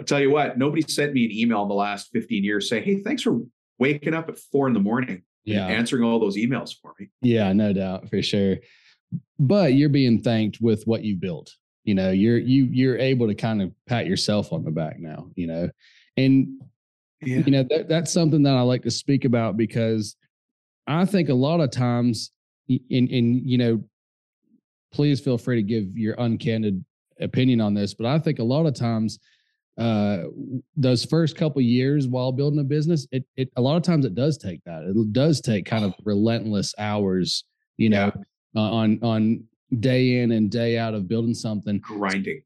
[0.00, 2.82] I'll tell you what, nobody sent me an email in the last 15 years saying,
[2.82, 3.40] Hey, thanks for
[3.78, 5.66] waking up at four in the morning yeah.
[5.66, 7.10] answering all those emails for me.
[7.22, 8.56] Yeah, no doubt for sure.
[9.38, 11.54] But you're being thanked with what you built.
[11.84, 15.30] You know, you're you you're able to kind of pat yourself on the back now,
[15.34, 15.68] you know.
[16.16, 16.60] And
[17.26, 17.42] yeah.
[17.44, 20.16] you know that, that's something that i like to speak about because
[20.86, 22.30] i think a lot of times
[22.68, 23.82] in in you know
[24.92, 26.82] please feel free to give your uncandid
[27.20, 29.18] opinion on this but i think a lot of times
[29.78, 30.24] uh
[30.76, 34.14] those first couple years while building a business it, it a lot of times it
[34.14, 37.44] does take that it does take kind of relentless hours
[37.76, 38.12] you know
[38.54, 38.60] yeah.
[38.60, 39.44] uh, on on
[39.80, 42.40] day in and day out of building something grinding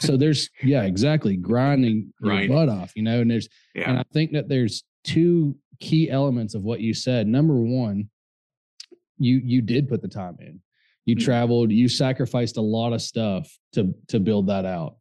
[0.00, 2.50] so there's yeah exactly grinding, grinding.
[2.50, 3.88] your butt off you know and there's yeah.
[3.88, 8.08] and i think that there's two key elements of what you said number one
[9.18, 10.60] you you did put the time in
[11.04, 11.24] you mm-hmm.
[11.24, 14.96] traveled you sacrificed a lot of stuff to to build that out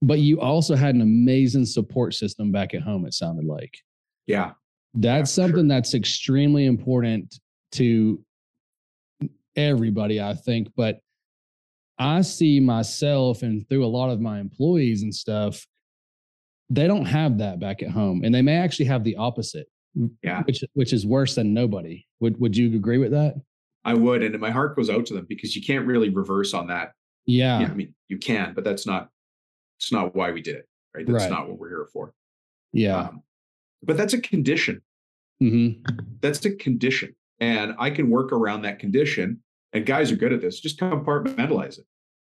[0.00, 3.76] but you also had an amazing support system back at home it sounded like
[4.26, 4.52] yeah
[4.94, 5.68] that's yeah, something sure.
[5.68, 7.38] that's extremely important
[7.70, 8.22] to
[9.56, 10.98] everybody i think but
[11.98, 15.66] I see myself and through a lot of my employees and stuff,
[16.70, 18.22] they don't have that back at home.
[18.24, 19.66] And they may actually have the opposite.
[20.22, 20.42] Yeah.
[20.44, 22.06] Which which is worse than nobody.
[22.20, 23.34] Would would you agree with that?
[23.84, 24.22] I would.
[24.22, 26.92] And my heart goes out to them because you can't really reverse on that.
[27.26, 27.58] Yeah.
[27.58, 29.10] I mean, you can, but that's not
[29.78, 30.68] it's not why we did it.
[30.94, 31.06] Right.
[31.06, 31.30] That's right.
[31.30, 32.14] not what we're here for.
[32.72, 33.00] Yeah.
[33.00, 33.22] Um,
[33.82, 34.80] but that's a condition.
[35.42, 35.82] Mm-hmm.
[36.20, 37.14] That's a condition.
[37.40, 39.42] And I can work around that condition
[39.72, 40.60] and guys are good at this.
[40.60, 41.86] Just compartmentalize it.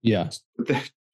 [0.02, 0.30] Yeah.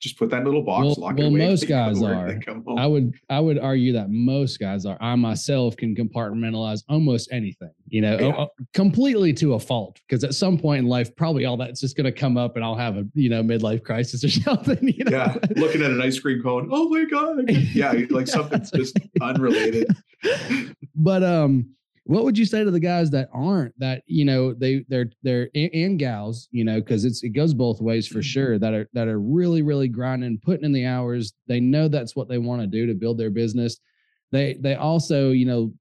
[0.02, 1.48] Just put that little box, well, lock well, it away.
[1.48, 2.40] Most guys are.
[2.76, 4.98] I would I would argue that most guys are.
[5.00, 8.46] I myself can compartmentalize almost anything, you know, yeah.
[8.74, 10.00] completely to a fault.
[10.08, 12.66] Because at some point in life, probably all that's just going to come up, and
[12.66, 14.80] I'll have a you know midlife crisis or something.
[14.82, 15.12] You know?
[15.12, 16.70] Yeah, looking at an ice cream cone.
[16.72, 17.52] Oh my god!
[17.72, 19.96] Yeah, like something's just unrelated.
[20.96, 24.84] But um, what would you say to the guys that aren't that you know they
[24.90, 28.22] they're they're and gals you know because it's it goes both ways for mm-hmm.
[28.22, 31.34] sure that are that are really really grinding putting in the hours.
[31.48, 33.78] They know that's what they want to do to build their business.
[34.32, 35.74] They they also you know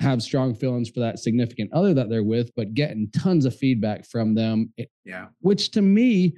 [0.00, 4.04] have strong feelings for that significant other that they're with but getting tons of feedback
[4.04, 4.70] from them
[5.04, 5.26] yeah.
[5.40, 6.34] which to me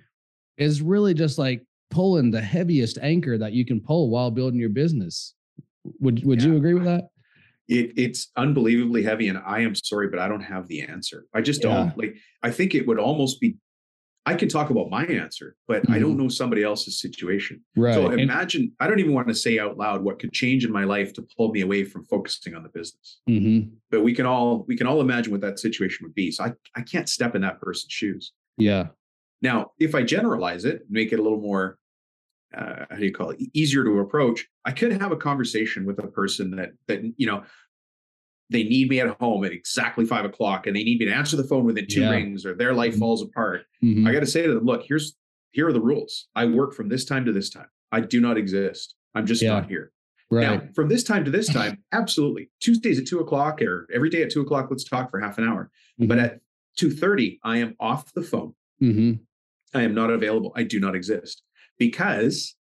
[0.58, 4.68] is really just like pulling the heaviest anchor that you can pull while building your
[4.68, 5.34] business.
[6.00, 6.48] Would would yeah.
[6.48, 7.04] you agree with that
[7.68, 11.40] it, it's unbelievably heavy and i am sorry but i don't have the answer i
[11.40, 13.56] just don't like i think it would almost be
[14.24, 15.92] i can talk about my answer but mm-hmm.
[15.92, 16.22] i don't mm-hmm.
[16.22, 19.76] know somebody else's situation right so imagine and, i don't even want to say out
[19.76, 22.68] loud what could change in my life to pull me away from focusing on the
[22.68, 23.68] business mm-hmm.
[23.90, 26.52] but we can all we can all imagine what that situation would be so i
[26.76, 28.86] i can't step in that person's shoes yeah
[29.42, 31.78] now if i generalize it make it a little more
[32.56, 35.98] uh, how do you call it easier to approach i could have a conversation with
[35.98, 37.42] a person that that you know
[38.50, 41.36] they need me at home at exactly five o'clock and they need me to answer
[41.36, 42.10] the phone within two yeah.
[42.10, 43.00] rings or their life mm-hmm.
[43.00, 44.06] falls apart mm-hmm.
[44.06, 45.16] i got to say to them look here's
[45.52, 48.36] here are the rules i work from this time to this time i do not
[48.36, 49.50] exist i'm just yeah.
[49.50, 49.92] not here
[50.30, 50.42] right.
[50.42, 54.22] now from this time to this time absolutely tuesdays at two o'clock or every day
[54.22, 56.08] at two o'clock let's talk for half an hour mm-hmm.
[56.08, 56.40] but at
[56.78, 59.12] 2.30 i am off the phone mm-hmm.
[59.76, 61.42] i am not available i do not exist
[61.78, 62.54] because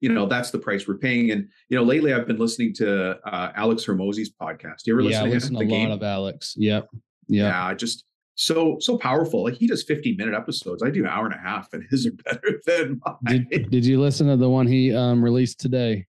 [0.00, 1.30] you know that's the price we're paying.
[1.30, 4.86] And you know lately i've been listening to uh, alex Hormozi's podcast.
[4.86, 5.70] You ever listen yeah, to listen him?
[5.70, 6.54] a lot of alex.
[6.56, 6.88] Yep
[7.28, 7.52] yep.
[7.52, 9.44] yeah just so so powerful.
[9.44, 10.82] Like he does 15 minute episodes.
[10.82, 13.46] I do an hour and a half and his are better than mine.
[13.50, 16.06] Did, did you listen to the one he um, released today?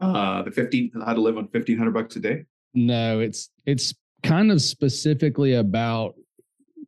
[0.00, 2.44] Uh, the 15, how to live on 1500 bucks a day?
[2.74, 6.14] No, it's, it's kind of specifically about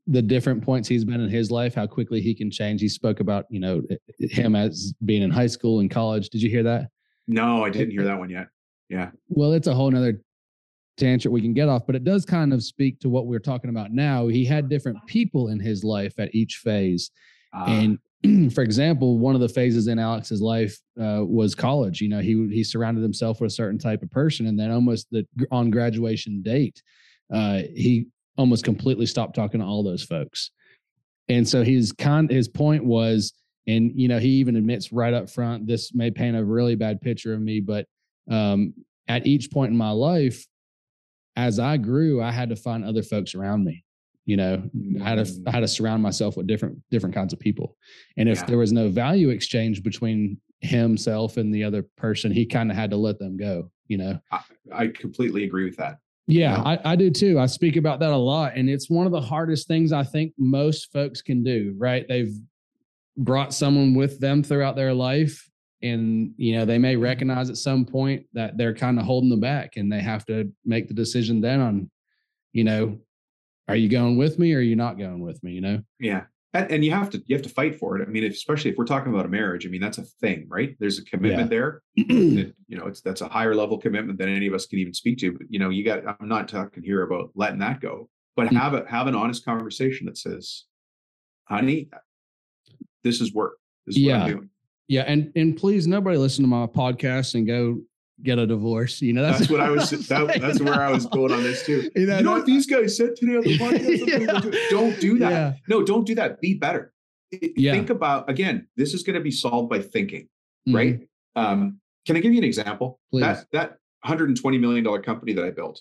[0.07, 2.81] the different points he's been in his life, how quickly he can change.
[2.81, 3.83] He spoke about, you know,
[4.19, 6.31] him as being in high school and college.
[6.31, 6.89] Did you hear that?
[7.29, 8.49] No, I didn't hear that one yet.
[8.89, 9.11] Yeah.
[9.29, 10.21] Well, it's a whole nother
[10.97, 13.71] tangent we can get off, but it does kind of speak to what we're talking
[13.71, 14.27] about now.
[14.27, 17.11] He had different people in his life at each phase.
[17.57, 22.01] Uh, and for example, one of the phases in Alex's life uh, was college.
[22.01, 25.09] You know, he he surrounded himself with a certain type of person, and then almost
[25.11, 26.83] the on graduation date,
[27.33, 28.07] uh, he
[28.41, 30.51] almost completely stopped talking to all those folks.
[31.29, 33.35] And so his con his point was,
[33.67, 37.03] and you know, he even admits right up front, this may paint a really bad
[37.03, 37.87] picture of me, but
[38.31, 38.73] um,
[39.09, 40.47] at each point in my life,
[41.37, 43.85] as I grew, I had to find other folks around me.
[44.25, 44.63] You know,
[45.03, 47.77] I had to I had to surround myself with different different kinds of people.
[48.17, 48.47] And if yeah.
[48.47, 52.91] there was no value exchange between himself and the other person, he kind of had
[52.91, 53.71] to let them go.
[53.89, 54.41] You know, I,
[54.73, 55.99] I completely agree with that.
[56.31, 57.39] Yeah, I, I, do too.
[57.39, 58.53] I speak about that a lot.
[58.57, 62.07] And it's one of the hardest things I think most folks can do, right?
[62.09, 62.33] They've
[63.17, 65.49] brought someone with them throughout their life.
[65.83, 69.41] And, you know, they may recognize at some point that they're kind of holding them
[69.41, 71.91] back and they have to make the decision then on,
[72.53, 72.99] you know,
[73.69, 75.53] are you going with me or are you not going with me?
[75.53, 75.83] You know?
[75.99, 78.07] Yeah and, and, you have to you have to fight for it.
[78.07, 80.47] I mean, if, especially if we're talking about a marriage, I mean that's a thing,
[80.49, 80.77] right?
[80.81, 81.59] There's a commitment yeah.
[81.59, 81.83] there.
[81.97, 84.95] that, you know, it's that's a higher level commitment than any of us can even
[84.95, 85.33] speak to.
[85.33, 86.03] But you know, you got.
[86.07, 88.57] I'm not talking here about letting that go, but mm-hmm.
[88.57, 90.65] have a have an honest conversation that says,
[91.45, 91.89] "Honey,
[93.05, 93.59] this is work.
[93.87, 94.19] This is yeah.
[94.19, 94.51] what I'm doing."
[94.89, 97.81] Yeah, and and please, nobody listen to my podcast and go
[98.23, 99.01] get a divorce.
[99.01, 99.91] You know, that's, that's what I was.
[100.09, 101.91] That, that's where I was going on this too.
[101.95, 104.53] You know, you know what these guys said today on the podcast?
[104.53, 104.69] yeah.
[104.71, 105.31] Don't do that.
[105.31, 105.53] Yeah.
[105.69, 106.41] No, don't do that.
[106.41, 106.93] Be better.
[107.31, 107.73] Yeah.
[107.73, 108.67] Think about again.
[108.77, 110.29] This is going to be solved by thinking,
[110.69, 110.77] mm-hmm.
[110.77, 111.01] right?
[111.37, 113.01] Um, can I give you an example?
[113.11, 113.23] Please.
[113.23, 113.69] That that
[114.03, 115.81] 120 million dollar company that I built,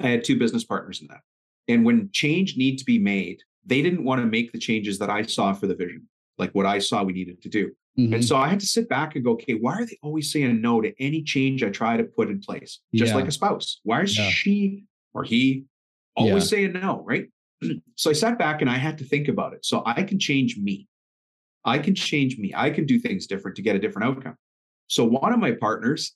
[0.00, 1.20] I had two business partners in that,
[1.66, 5.10] and when change needed to be made, they didn't want to make the changes that
[5.10, 7.72] I saw for the vision, like what I saw we needed to do.
[7.98, 8.14] Mm-hmm.
[8.14, 10.60] And so I had to sit back and go, okay, why are they always saying
[10.60, 12.80] no to any change I try to put in place?
[12.94, 13.16] Just yeah.
[13.16, 13.80] like a spouse.
[13.82, 14.28] Why is yeah.
[14.28, 15.64] she or he
[16.16, 16.58] always yeah.
[16.58, 17.02] saying no?
[17.04, 17.26] Right.
[17.96, 19.64] so I sat back and I had to think about it.
[19.64, 20.86] So I can change me.
[21.64, 22.52] I can change me.
[22.56, 24.36] I can do things different to get a different outcome.
[24.86, 26.14] So one of my partners,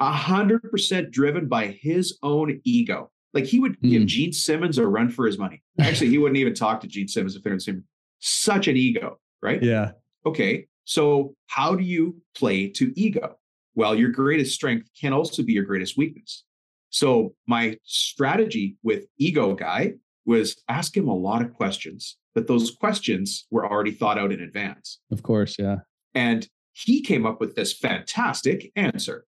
[0.00, 3.10] a hundred percent driven by his own ego.
[3.34, 3.90] Like he would mm.
[3.90, 5.62] give Gene Simmons a run for his money.
[5.80, 7.84] Actually, he wouldn't even talk to Gene Simmons if they're in the same.
[8.18, 9.62] Such an ego, right?
[9.62, 9.92] Yeah.
[10.26, 10.66] Okay.
[10.84, 13.36] So, how do you play to ego?
[13.74, 16.44] Well, your greatest strength can also be your greatest weakness.
[16.90, 19.94] So, my strategy with ego guy
[20.26, 24.40] was ask him a lot of questions, but those questions were already thought out in
[24.40, 25.00] advance.
[25.10, 25.78] Of course, yeah.
[26.14, 29.24] And he came up with this fantastic answer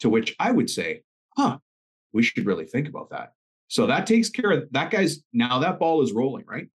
[0.00, 1.02] to which I would say,
[1.36, 1.58] huh,
[2.12, 3.32] we should really think about that.
[3.68, 6.68] So that takes care of that guy's now that ball is rolling, right?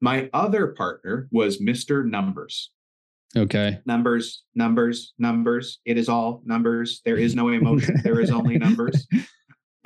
[0.00, 2.04] My other partner was Mr.
[2.04, 2.70] Numbers.
[3.36, 3.80] Okay.
[3.86, 5.80] Numbers, numbers, numbers.
[5.84, 7.02] It is all numbers.
[7.04, 8.00] There is no emotion.
[8.02, 9.06] there is only numbers.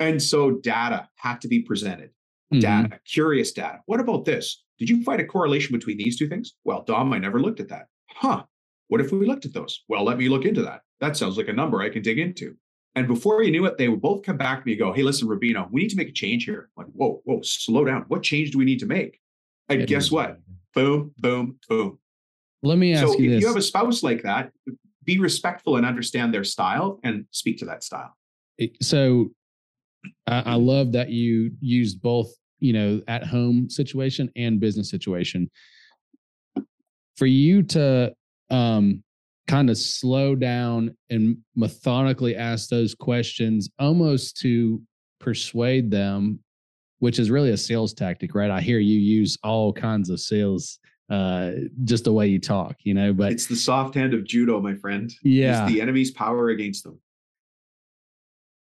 [0.01, 2.09] And so data had to be presented.
[2.51, 2.59] Mm-hmm.
[2.59, 3.81] Data, curious data.
[3.85, 4.63] What about this?
[4.79, 6.55] Did you find a correlation between these two things?
[6.63, 7.85] Well, Dom, I never looked at that.
[8.09, 8.45] Huh.
[8.87, 9.83] What if we looked at those?
[9.87, 10.81] Well, let me look into that.
[11.01, 12.57] That sounds like a number I can dig into.
[12.95, 15.03] And before you knew it, they would both come back to me and go, Hey,
[15.03, 16.69] listen, Rubino, we need to make a change here.
[16.75, 18.05] I'm like, whoa, whoa, slow down.
[18.07, 19.19] What change do we need to make?
[19.69, 20.39] And guess what?
[20.73, 21.99] Boom, boom, boom.
[22.63, 23.41] Let me ask so you if this.
[23.41, 24.51] you have a spouse like that,
[25.03, 28.15] be respectful and understand their style and speak to that style.
[28.81, 29.31] So
[30.27, 35.49] I, I love that you used both, you know, at home situation and business situation.
[37.17, 38.13] For you to
[38.51, 39.03] um,
[39.47, 44.81] kind of slow down and methodically ask those questions almost to
[45.19, 46.39] persuade them
[46.99, 50.79] which is really a sales tactic right i hear you use all kinds of sales
[51.09, 51.51] uh,
[51.83, 53.13] just the way you talk, you know.
[53.13, 55.13] But it's the soft hand of judo, my friend.
[55.23, 56.99] Yeah, it's the enemy's power against them.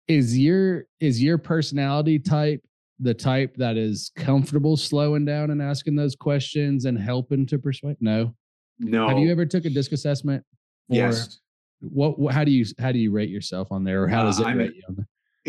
[0.07, 2.63] Is your is your personality type
[2.99, 7.97] the type that is comfortable slowing down and asking those questions and helping to persuade?
[7.99, 8.35] No,
[8.79, 9.07] no.
[9.07, 10.43] Have you ever took a disc assessment?
[10.87, 11.39] yes.
[11.81, 12.33] What, what?
[12.33, 14.51] How do you how do you rate yourself on there, or how does uh, it
[14.51, 15.05] uh, rate you on there?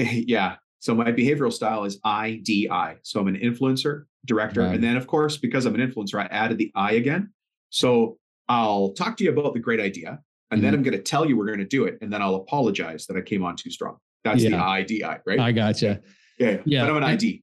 [0.27, 0.57] Yeah.
[0.81, 2.97] So my behavioral style is IDI.
[3.03, 4.63] So I'm an influencer, director.
[4.63, 4.75] Right.
[4.75, 7.33] And then, of course, because I'm an influencer, I added the I again.
[7.69, 10.19] So I'll talk to you about the great idea,
[10.51, 10.65] and mm-hmm.
[10.65, 13.07] then I'm going to tell you we're going to do it, and then I'll apologize
[13.07, 13.97] that I came on too strong.
[14.25, 14.51] That's yeah.
[14.51, 15.39] the IDI, right?
[15.39, 16.01] I gotcha.
[16.39, 16.59] Yeah, yeah.
[16.65, 16.83] yeah.
[16.83, 17.43] But I'm an ID.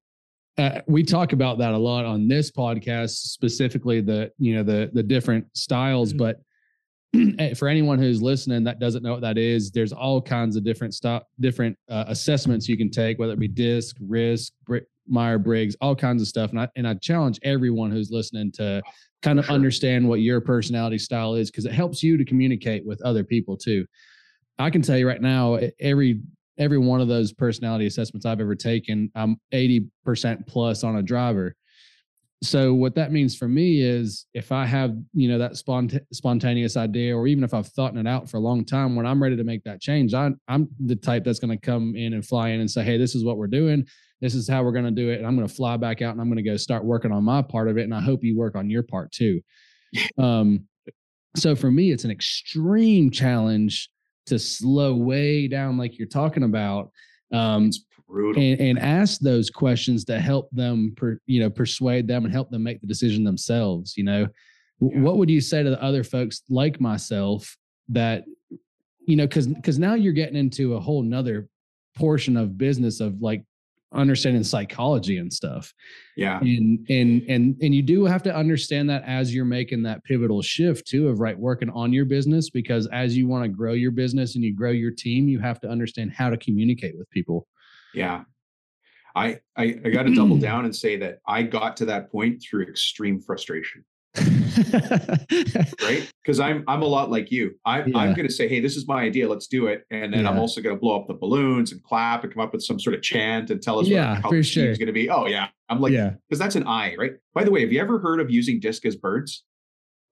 [0.58, 4.90] Uh, we talk about that a lot on this podcast, specifically the you know the
[4.92, 6.10] the different styles.
[6.10, 6.18] Mm-hmm.
[6.18, 6.42] But
[7.56, 10.94] for anyone who's listening that doesn't know what that is, there's all kinds of different
[10.94, 14.54] stop, different uh, assessments you can take, whether it be DISC, risk,
[15.08, 16.52] Meyer Briggs, all kinds of stuff.
[16.52, 18.82] And I and I challenge everyone who's listening to
[19.22, 19.56] kind of sure.
[19.56, 23.58] understand what your personality style is because it helps you to communicate with other people
[23.58, 23.86] too.
[24.60, 26.22] I can tell you right now, every
[26.58, 31.56] every one of those personality assessments I've ever taken, I'm 80% plus on a driver
[32.44, 36.78] so what that means for me is if i have you know that spont- spontaneous
[36.78, 39.36] idea or even if i've thought it out for a long time when i'm ready
[39.36, 42.50] to make that change I, i'm the type that's going to come in and fly
[42.50, 43.86] in and say hey this is what we're doing.
[44.20, 45.18] This is how we're going to do it.
[45.18, 47.24] And i'm going to fly back out and i'm going to go start working on
[47.24, 47.84] my part of it.
[47.84, 49.42] And i hope you work on your part too.
[50.18, 50.68] Um,
[51.38, 53.90] so for me it's an extreme challenge
[54.26, 56.92] to slow way down like you're talking about
[57.32, 57.72] um,
[58.08, 58.42] Brutal.
[58.42, 62.50] And, and ask those questions to help them, per, you know, persuade them and help
[62.50, 63.98] them make the decision themselves.
[63.98, 64.28] You know,
[64.80, 65.00] yeah.
[65.00, 67.58] what would you say to the other folks like myself
[67.90, 68.24] that,
[69.06, 71.50] you know, because because now you're getting into a whole nother
[71.96, 73.44] portion of business of like
[73.94, 75.74] understanding psychology and stuff.
[76.16, 76.40] Yeah.
[76.40, 80.42] And and and and you do have to understand that as you're making that pivotal
[80.42, 83.92] shift too of right working on your business because as you want to grow your
[83.92, 87.48] business and you grow your team, you have to understand how to communicate with people.
[87.98, 88.24] Yeah.
[89.16, 92.44] I, I, I got to double down and say that I got to that point
[92.44, 93.84] through extreme frustration.
[94.18, 96.12] right?
[96.24, 97.56] Because I'm I'm a lot like you.
[97.66, 97.98] I, yeah.
[97.98, 99.30] I'm going to say, hey, this is my idea.
[99.30, 99.86] Let's do it.
[99.92, 100.30] And then yeah.
[100.30, 102.80] I'm also going to blow up the balloons and clap and come up with some
[102.80, 104.76] sort of chant and tell us yeah, what how for sure.
[104.76, 105.10] going to be.
[105.10, 107.14] Oh yeah, I'm like, yeah, because that's an I, right?
[107.34, 109.44] By the way, have you ever heard of using DISC as birds?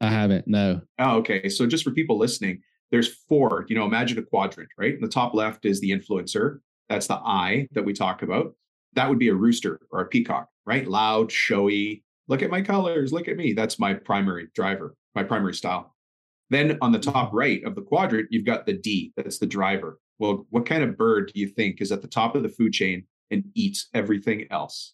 [0.02, 0.48] I haven't.
[0.48, 0.82] No.
[1.00, 1.50] Oh, okay.
[1.50, 3.66] So just for people listening, there's four.
[3.70, 4.94] You know, imagine a quadrant, right?
[4.94, 6.60] In the top left is the influencer.
[6.90, 8.54] That's the I that we talk about.
[8.94, 10.88] That would be a rooster or a peacock, right?
[10.88, 12.04] Loud, showy.
[12.28, 13.12] Look at my colors.
[13.12, 13.54] Look at me.
[13.54, 15.96] That's my primary driver, my primary style.
[16.50, 19.12] Then on the top right of the quadrant, you've got the D.
[19.18, 20.00] That's the driver.
[20.20, 22.72] Well, what kind of bird do you think is at the top of the food
[22.72, 24.94] chain and eats everything else?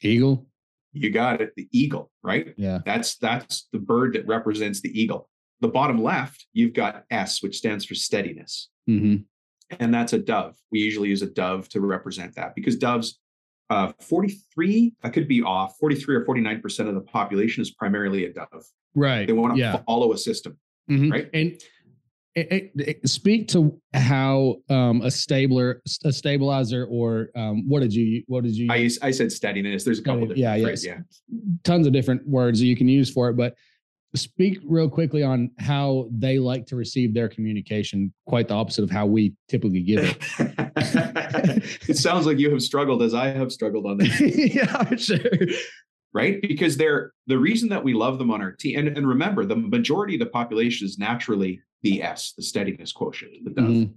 [0.00, 0.46] Eagle.
[0.92, 1.52] You got it.
[1.56, 2.54] The eagle, right?
[2.56, 2.78] Yeah.
[2.84, 5.28] That's that's the bird that represents the eagle.
[5.60, 8.68] The bottom left, you've got S, which stands for steadiness.
[8.88, 9.22] Mm-hmm
[9.80, 10.56] and that's a dove.
[10.70, 13.18] We usually use a dove to represent that because doves,
[13.70, 18.32] uh, 43, I could be off, 43 or 49% of the population is primarily a
[18.32, 18.64] dove.
[18.94, 19.26] Right.
[19.26, 19.80] They want to yeah.
[19.86, 20.58] follow a system.
[20.90, 21.10] Mm-hmm.
[21.10, 21.30] Right.
[21.32, 21.60] And
[22.34, 27.92] it, it, it, speak to how um, a stabler, a stabilizer, or um, what did
[27.92, 28.68] you, what did you?
[28.70, 29.84] I, I said steadiness.
[29.84, 30.20] There's a couple.
[30.20, 30.84] Different yeah, yes.
[30.84, 30.98] yeah,
[31.62, 33.54] tons of different words that you can use for it, but
[34.14, 38.90] speak real quickly on how they like to receive their communication quite the opposite of
[38.90, 40.18] how we typically give it.
[41.88, 44.20] It sounds like you have struggled as i have struggled on this.
[44.54, 45.18] Yeah sure.
[46.12, 46.42] Right?
[46.42, 49.56] Because they're the reason that we love them on our team and, and remember the
[49.56, 53.64] majority of the population is naturally the s the steadiness quotient the dove.
[53.64, 53.92] Mm-hmm.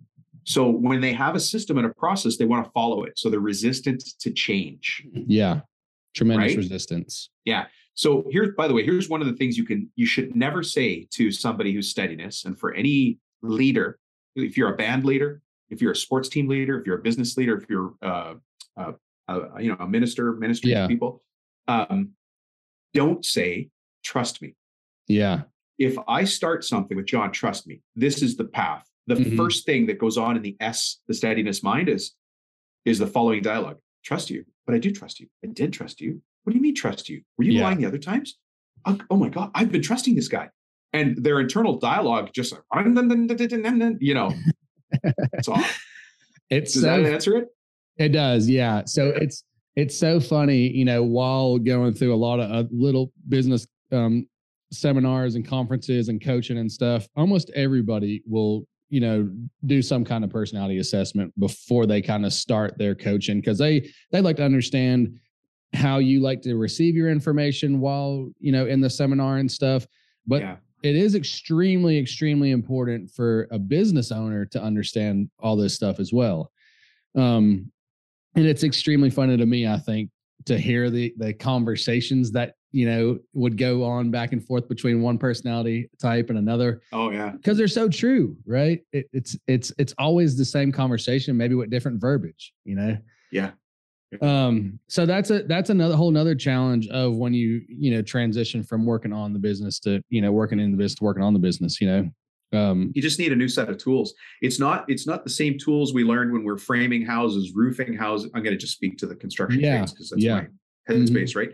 [0.45, 3.19] so when they have a system and a process they want to follow it.
[3.19, 5.05] So they're resistant to change.
[5.13, 5.61] Yeah.
[6.13, 6.57] Tremendous right?
[6.57, 7.29] resistance.
[7.43, 7.65] Yeah
[7.95, 10.61] so here's, by the way, here's one of the things you can, you should never
[10.63, 12.43] say to somebody who's steadiness.
[12.43, 13.99] And for any leader,
[14.35, 17.37] if you're a band leader, if you're a sports team leader, if you're a business
[17.37, 18.33] leader, if you're, uh,
[18.77, 18.91] uh,
[19.29, 20.87] uh you know, a minister, ministry yeah.
[20.87, 21.23] people,
[21.69, 22.11] um,
[22.93, 23.69] don't say,
[24.03, 24.55] trust me.
[25.07, 25.43] Yeah.
[25.79, 28.85] If I start something with John, trust me, this is the path.
[29.07, 29.37] The mm-hmm.
[29.37, 32.13] first thing that goes on in the S, the steadiness mind is,
[32.83, 33.77] is the following dialogue.
[34.03, 35.27] Trust you, but I do trust you.
[35.43, 36.21] I did trust you.
[36.45, 37.21] What do you mean trust you?
[37.37, 37.63] Were you yeah.
[37.63, 38.37] lying the other times?
[38.85, 40.49] Oh, my God, I've been trusting this guy.
[40.93, 42.61] And their internal dialogue just like,
[43.99, 44.31] you know,
[45.33, 45.83] it's off.
[46.51, 47.47] It's Does so, that answer it?
[47.97, 48.47] It does.
[48.47, 48.83] Yeah.
[48.85, 49.43] So it's,
[49.75, 54.27] it's so funny, you know, while going through a lot of uh, little business um,
[54.71, 59.27] seminars and conferences and coaching and stuff, almost everybody will, you know,
[59.65, 63.89] do some kind of personality assessment before they kind of start their coaching because they
[64.11, 65.19] they like to understand
[65.75, 69.85] how you like to receive your information while you know in the seminar and stuff
[70.25, 70.55] but yeah.
[70.83, 76.11] it is extremely extremely important for a business owner to understand all this stuff as
[76.11, 76.51] well.
[77.15, 77.71] Um
[78.35, 80.09] and it's extremely funny to me i think
[80.45, 85.01] to hear the the conversations that you know would go on back and forth between
[85.01, 87.31] one personality type and another oh yeah.
[87.31, 88.81] because they're so true right?
[88.91, 92.97] It, it's it's it's always the same conversation maybe with different verbiage you know?
[93.31, 93.51] Yeah
[94.21, 98.63] um so that's a that's another whole another challenge of when you you know transition
[98.63, 101.33] from working on the business to you know working in the business to working on
[101.33, 102.09] the business you know
[102.57, 105.57] um you just need a new set of tools it's not it's not the same
[105.57, 109.05] tools we learned when we're framing houses roofing houses i'm going to just speak to
[109.05, 110.35] the construction yeah because that's yeah.
[110.35, 110.47] my
[110.89, 111.39] headspace mm-hmm.
[111.39, 111.51] right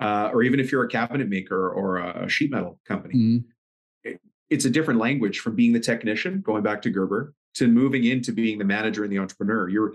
[0.00, 4.12] uh, or even if you're a cabinet maker or a sheet metal company mm-hmm.
[4.50, 8.32] it's a different language from being the technician, going back to Gerber, to moving into
[8.32, 9.68] being the manager and the entrepreneur.
[9.68, 9.94] You're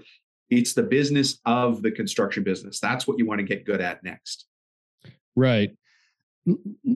[0.50, 2.80] it's the business of the construction business.
[2.80, 4.46] That's what you want to get good at next.
[5.36, 5.72] Right.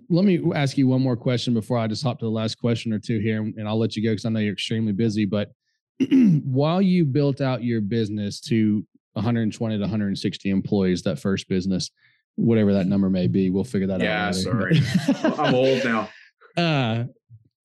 [0.09, 2.91] Let me ask you one more question before I just hop to the last question
[2.91, 5.25] or two here, and I'll let you go because I know you're extremely busy.
[5.25, 5.51] But
[6.43, 11.91] while you built out your business to 120 to 160 employees, that first business,
[12.35, 14.35] whatever that number may be, we'll figure that yeah, out.
[14.35, 14.81] Yeah, sorry.
[15.37, 16.09] I'm old now.
[16.57, 17.03] Uh,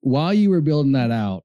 [0.00, 1.44] while you were building that out,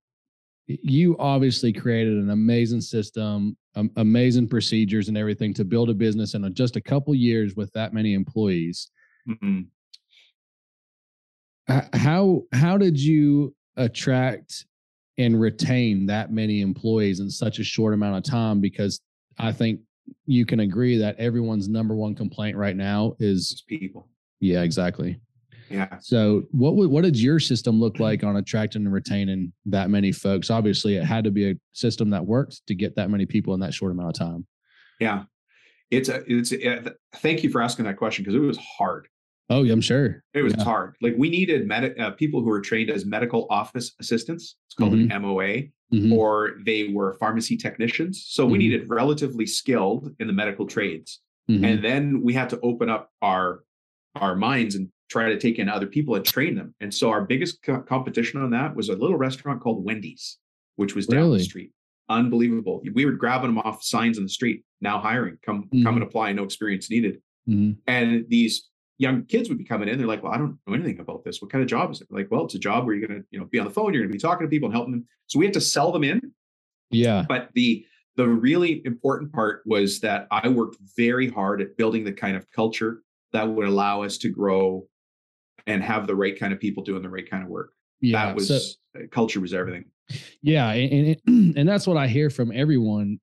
[0.68, 6.34] you obviously created an amazing system, um, amazing procedures, and everything to build a business
[6.34, 8.92] in just a couple years with that many employees.
[9.28, 9.62] Mm-hmm.
[11.94, 14.66] How how did you attract
[15.18, 18.60] and retain that many employees in such a short amount of time?
[18.60, 19.00] Because
[19.38, 19.80] I think
[20.26, 24.10] you can agree that everyone's number one complaint right now is it's people.
[24.40, 25.20] Yeah, exactly.
[25.74, 25.98] Yeah.
[26.02, 30.52] So what what did your system look like on attracting and retaining that many folks?
[30.52, 33.60] Obviously, it had to be a system that worked to get that many people in
[33.62, 34.46] that short amount of time.
[35.00, 35.24] Yeah.
[35.90, 39.08] It's a, it's a, thank you for asking that question because it was hard.
[39.50, 40.24] Oh, I'm sure.
[40.34, 40.64] It was yeah.
[40.64, 40.96] hard.
[41.02, 44.56] Like we needed med- uh, people who were trained as medical office assistants.
[44.68, 45.12] It's called mm-hmm.
[45.12, 45.54] an MOA,
[45.94, 46.14] mm-hmm.
[46.14, 48.26] or they were pharmacy technicians.
[48.30, 48.52] So mm-hmm.
[48.52, 51.20] we needed relatively skilled in the medical trades.
[51.50, 51.66] Mm-hmm.
[51.66, 53.64] And then we had to open up our
[54.16, 56.74] our minds and try to take in other people and train them.
[56.82, 60.40] And so our biggest co- competition on that was a little restaurant called Wendy's,
[60.76, 61.38] which was down really?
[61.38, 61.72] the street.
[62.10, 62.82] Unbelievable.
[62.94, 64.64] We were grabbing them off signs in the street.
[64.82, 65.84] Now hiring, come mm-hmm.
[65.84, 66.34] come and apply.
[66.34, 67.22] No experience needed.
[67.48, 67.80] Mm-hmm.
[67.88, 69.98] And these young kids would be coming in.
[69.98, 71.42] They're like, "Well, I don't know anything about this.
[71.42, 73.26] What kind of job is it?" Like, "Well, it's a job where you're going to,
[73.32, 73.94] you know, be on the phone.
[73.94, 75.92] You're going to be talking to people and helping them." So we had to sell
[75.92, 76.20] them in.
[76.90, 77.24] Yeah.
[77.28, 77.86] But the
[78.18, 82.50] the really important part was that I worked very hard at building the kind of
[82.52, 84.86] culture that would allow us to grow
[85.68, 87.74] and have the right kind of people doing the right kind of work.
[88.02, 89.86] Yeah, that was so, culture was everything.
[90.42, 91.18] Yeah, and
[91.58, 93.20] and that's what I hear from everyone.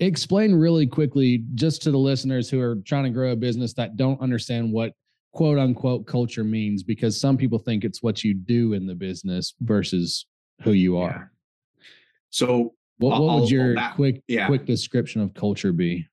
[0.00, 3.96] Explain really quickly, just to the listeners who are trying to grow a business that
[3.96, 4.92] don't understand what
[5.32, 9.54] quote unquote culture means, because some people think it's what you do in the business
[9.60, 10.26] versus
[10.62, 11.30] who you are.
[11.78, 11.84] Yeah.
[12.30, 14.46] So, what, what would your quick yeah.
[14.46, 16.06] quick description of culture be?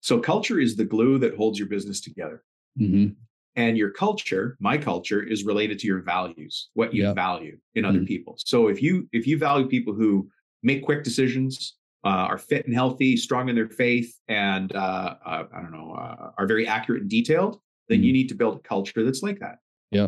[0.00, 2.44] So, culture is the glue that holds your business together.
[2.78, 3.14] Mm-hmm
[3.56, 7.14] and your culture my culture is related to your values what you yep.
[7.14, 8.06] value in other mm-hmm.
[8.06, 10.28] people so if you if you value people who
[10.62, 15.44] make quick decisions uh, are fit and healthy strong in their faith and uh, uh,
[15.52, 18.04] i don't know uh, are very accurate and detailed then mm-hmm.
[18.04, 19.58] you need to build a culture that's like that
[19.90, 20.06] yeah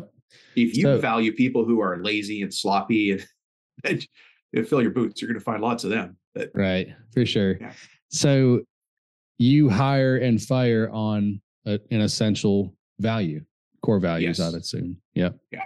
[0.54, 3.12] if you so, value people who are lazy and sloppy
[3.84, 4.06] and,
[4.54, 7.56] and fill your boots you're going to find lots of them that, right for sure
[7.60, 7.72] yeah.
[8.10, 8.60] so
[9.38, 13.44] you hire and fire on a, an essential value,
[13.82, 14.54] core values, yes.
[14.54, 14.96] I'd assume.
[15.14, 15.30] Yeah.
[15.50, 15.64] Yeah.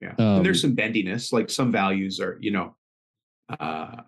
[0.00, 0.14] Yeah.
[0.18, 2.76] Um, and there's some bendiness, like some values are, you know,
[3.58, 4.02] uh,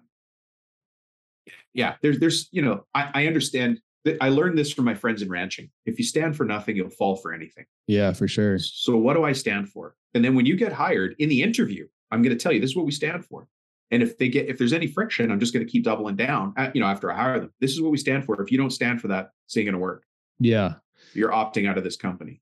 [1.73, 5.23] yeah, there's, there's, you know, I, I understand that I learned this from my friends
[5.23, 5.71] in ranching.
[5.85, 7.65] If you stand for nothing, you'll fall for anything.
[7.87, 8.59] Yeah, for sure.
[8.59, 9.95] So what do I stand for?
[10.15, 12.71] And then when you get hired in the interview, I'm going to tell you this
[12.71, 13.49] is what we stand for.
[13.91, 16.55] And if they get if there's any friction, I'm just going to keep doubling down.
[16.57, 18.41] At, you know, after I hire them, this is what we stand for.
[18.41, 20.05] If you don't stand for that, it's ain't going to work.
[20.39, 20.75] Yeah,
[21.15, 22.41] you're opting out of this company.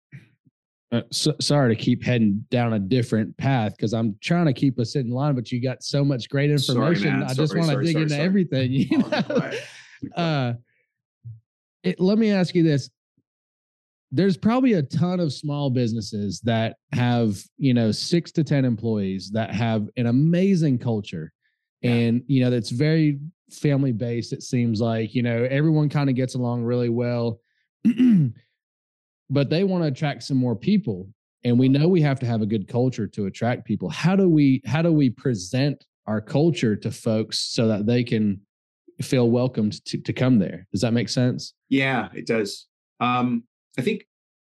[0.95, 4.79] Uh, so, sorry to keep heading down a different path because I'm trying to keep
[4.79, 7.21] us in line, but you got so much great information.
[7.21, 8.71] Sorry, I just want to dig sorry, into everything.
[8.71, 9.53] You know?
[10.17, 10.53] uh,
[11.83, 12.91] it, let me ask you this:
[14.13, 19.31] There's probably a ton of small businesses that have you know six to ten employees
[19.33, 21.33] that have an amazing culture,
[21.81, 21.91] yeah.
[21.91, 23.19] and you know that's very
[23.51, 24.33] family based.
[24.33, 27.41] It seems like you know everyone kind of gets along really well.
[29.31, 31.09] but they want to attract some more people
[31.45, 34.29] and we know we have to have a good culture to attract people how do
[34.29, 38.41] we how do we present our culture to folks so that they can
[39.03, 42.67] feel welcomed to, to come there does that make sense yeah it does
[43.01, 43.45] um
[43.79, 44.07] i think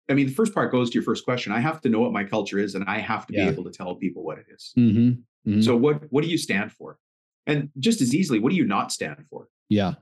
[0.09, 2.13] i mean the first part goes to your first question i have to know what
[2.13, 3.45] my culture is and i have to yeah.
[3.45, 4.73] be able to tell people what it is.
[4.77, 5.49] Mm-hmm.
[5.49, 5.61] Mm-hmm.
[5.61, 6.97] so what what do you stand for
[7.45, 9.95] and just as easily what do you not stand for yeah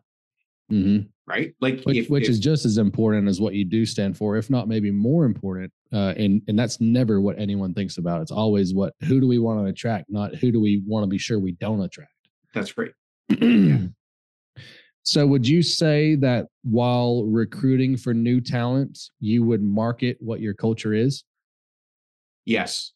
[0.71, 1.07] Mm-hmm.
[1.27, 1.53] Right.
[1.59, 4.37] Like, which, if, which if, is just as important as what you do stand for,
[4.37, 5.71] if not maybe more important.
[5.91, 8.21] Uh, and, and that's never what anyone thinks about.
[8.21, 10.09] It's always what, who do we want to attract?
[10.09, 12.11] Not who do we want to be sure we don't attract?
[12.53, 12.91] That's great.
[13.29, 13.77] yeah.
[15.07, 20.55] So, would you say that while recruiting for new talent, you would market what your
[20.55, 21.23] culture is?
[22.43, 22.91] Yes.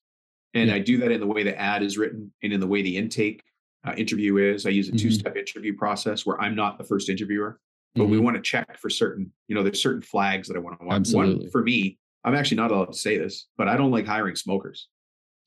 [0.56, 0.76] And yeah.
[0.76, 2.98] I do that in the way the ad is written and in the way the
[2.98, 3.44] intake
[3.86, 4.66] uh, interview is.
[4.66, 4.98] I use a mm-hmm.
[4.98, 7.60] two-step interview process where I'm not the first interviewer,
[7.96, 8.12] but mm-hmm.
[8.12, 9.32] we want to check for certain.
[9.48, 10.98] You know, there's certain flags that I want to watch.
[10.98, 11.46] Absolutely.
[11.46, 14.36] One for me, I'm actually not allowed to say this, but I don't like hiring
[14.36, 14.88] smokers.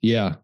[0.00, 0.36] Yeah.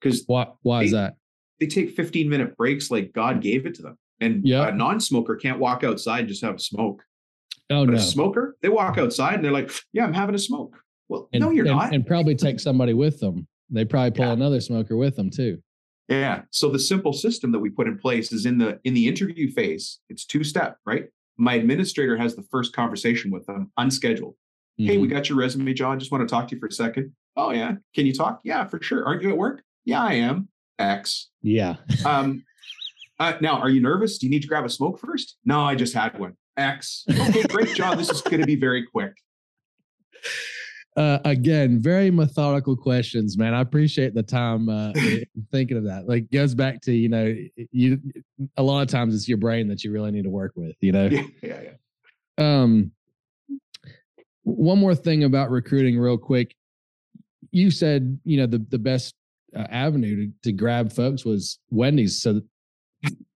[0.00, 1.14] because why why they, is that?
[1.60, 3.98] They take 15 minute breaks like God gave it to them.
[4.20, 4.72] And yep.
[4.72, 7.02] a non-smoker can't walk outside and just have a smoke.
[7.70, 7.98] Oh but no.
[7.98, 10.76] A smoker, they walk outside and they're like, Yeah, I'm having a smoke.
[11.08, 11.94] Well, and, no, you're and, not.
[11.94, 13.46] And probably take somebody with them.
[13.70, 14.32] They probably pull yeah.
[14.32, 15.62] another smoker with them too.
[16.10, 16.42] Yeah.
[16.50, 19.50] So the simple system that we put in place is in the in the interview
[19.50, 21.04] phase, it's two step, right?
[21.36, 24.34] My administrator has the first conversation with them unscheduled.
[24.34, 24.86] Mm-hmm.
[24.86, 25.16] Hey, we mm-hmm.
[25.16, 25.98] got your resume, John.
[25.98, 27.12] Just want to talk to you for a second.
[27.36, 27.74] Oh yeah.
[27.94, 28.40] Can you talk?
[28.44, 29.06] Yeah, for sure.
[29.06, 29.62] Aren't you at work?
[29.84, 30.48] Yeah, I am.
[30.80, 31.28] X.
[31.42, 31.76] Yeah.
[32.04, 32.44] um,
[33.20, 34.18] uh, now, are you nervous?
[34.18, 35.36] Do you need to grab a smoke first?
[35.44, 36.36] No, I just had one.
[36.56, 37.04] X.
[37.08, 37.98] Okay, great job.
[37.98, 39.12] This is going to be very quick.
[40.96, 43.54] Uh, again, very methodical questions, man.
[43.54, 44.92] I appreciate the time uh,
[45.52, 46.08] thinking of that.
[46.08, 47.34] Like, goes back to you know,
[47.70, 48.00] you
[48.56, 50.74] a lot of times it's your brain that you really need to work with.
[50.80, 51.06] You know.
[51.06, 52.62] Yeah, yeah, yeah.
[52.62, 52.90] Um,
[54.42, 56.56] one more thing about recruiting, real quick.
[57.52, 59.14] You said you know the the best
[59.56, 62.20] uh, avenue to, to grab folks was Wendy's.
[62.20, 62.40] So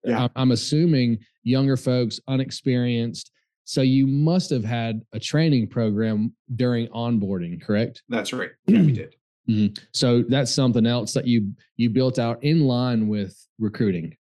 [0.04, 0.30] yeah.
[0.36, 3.32] I'm assuming younger folks, unexperienced.
[3.72, 8.04] So you must have had a training program during onboarding, correct?
[8.10, 8.50] That's right.
[8.68, 9.16] Yeah, we did.
[9.50, 9.84] Mm-hmm.
[9.92, 14.16] So that's something else that you you built out in line with recruiting.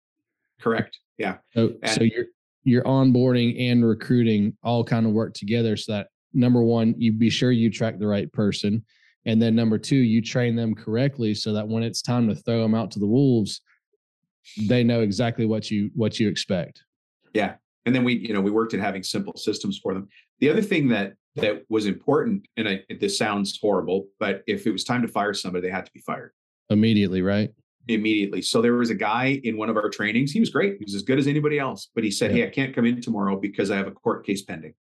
[0.62, 0.98] Correct.
[1.18, 1.38] Yeah.
[1.54, 2.26] So and so your
[2.64, 7.30] your onboarding and recruiting all kind of work together so that number one, you be
[7.30, 8.84] sure you track the right person.
[9.26, 12.62] And then number two, you train them correctly so that when it's time to throw
[12.62, 13.60] them out to the wolves,
[14.70, 16.82] they know exactly what you what you expect.
[17.34, 17.56] Yeah.
[17.86, 20.08] And then we, you know, we worked at having simple systems for them.
[20.40, 24.72] The other thing that that was important, and I, this sounds horrible, but if it
[24.72, 26.34] was time to fire somebody, they had to be fired
[26.70, 27.52] immediately, right?
[27.88, 28.42] Immediately.
[28.42, 30.32] So there was a guy in one of our trainings.
[30.32, 30.78] He was great.
[30.78, 32.44] He was as good as anybody else, but he said, yeah.
[32.44, 34.74] "Hey, I can't come in tomorrow because I have a court case pending."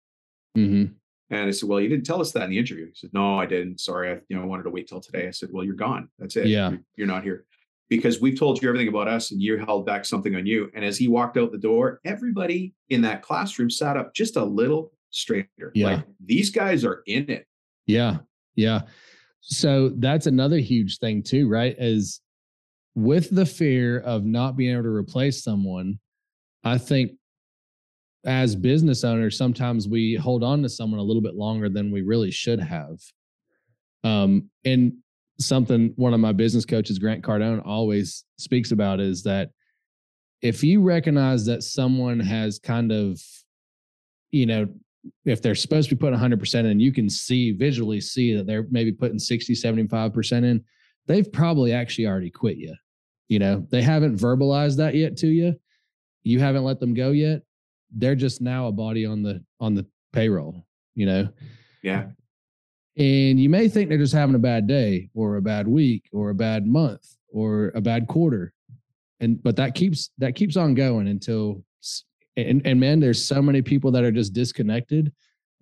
[0.57, 0.93] Mm-hmm.
[1.31, 3.39] And I said, "Well, you didn't tell us that in the interview." He said, "No,
[3.39, 3.81] I didn't.
[3.81, 6.09] Sorry, I you know wanted to wait till today." I said, "Well, you're gone.
[6.19, 6.47] That's it.
[6.47, 7.45] Yeah, you're, you're not here."
[7.89, 10.71] Because we've told you everything about us and you held back something on you.
[10.75, 14.45] And as he walked out the door, everybody in that classroom sat up just a
[14.45, 15.71] little straighter.
[15.75, 15.87] Yeah.
[15.87, 17.47] Like these guys are in it.
[17.87, 18.19] Yeah.
[18.57, 18.83] Yeah.
[19.41, 21.77] So that's another huge thing too, right?
[21.79, 22.21] Is
[22.97, 26.01] with the fear of not being able to replace someone,
[26.65, 27.13] I think
[28.25, 32.03] as business owners, sometimes we hold on to someone a little bit longer than we
[32.03, 32.99] really should have.
[34.03, 34.95] Um, and
[35.39, 39.51] something one of my business coaches, Grant Cardone, always speaks about is that
[40.43, 43.21] if you recognize that someone has kind of,
[44.31, 44.69] you know,
[45.25, 48.67] if they're supposed to be putting 100% in, you can see visually see that they're
[48.71, 50.63] maybe putting 60, 75% in,
[51.07, 52.75] they've probably actually already quit you.
[53.29, 55.55] You know, they haven't verbalized that yet to you.
[56.23, 57.43] You haven't let them go yet.
[57.93, 61.29] They're just now a body on the on the payroll, you know.
[61.83, 62.07] Yeah.
[62.99, 66.31] And you may think they're just having a bad day or a bad week or
[66.31, 68.53] a bad month or a bad quarter.
[69.21, 71.63] And but that keeps that keeps on going until
[72.37, 75.13] and, and man, there's so many people that are just disconnected,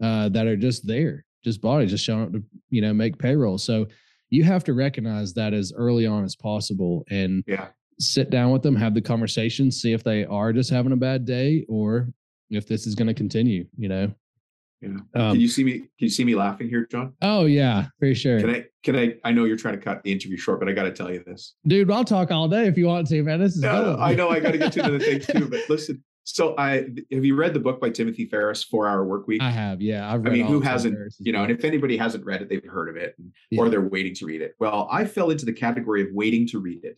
[0.03, 3.59] uh, that are just there, just bodies just showing up to, you know, make payroll.
[3.59, 3.87] So
[4.31, 7.69] you have to recognize that as early on as possible and yeah.
[8.01, 11.25] sit down with them, have the conversation, see if they are just having a bad
[11.25, 12.09] day or
[12.51, 14.13] if this is going to continue, you know.
[14.85, 15.21] Yeah.
[15.21, 15.79] Um, can you see me?
[15.79, 17.15] Can you see me laughing here, John?
[17.23, 18.41] Oh yeah, for sure.
[18.41, 18.65] Can I?
[18.83, 19.15] Can I?
[19.25, 21.23] I know you're trying to cut the interview short, but I got to tell you
[21.27, 21.91] this, dude.
[21.91, 23.41] I'll talk all day if you want to, man.
[23.41, 23.63] This is.
[23.63, 26.03] No, I know I got to get to another thing too, but listen.
[26.27, 29.43] So I have you read the book by Timothy Ferriss, Four Hour Work Week?
[29.43, 30.11] I have, yeah.
[30.11, 30.97] i mean, who hasn't?
[31.19, 33.61] You know, and if anybody hasn't read it, they've heard of it, and, yeah.
[33.61, 34.55] or they're waiting to read it.
[34.59, 36.97] Well, I fell into the category of waiting to read it.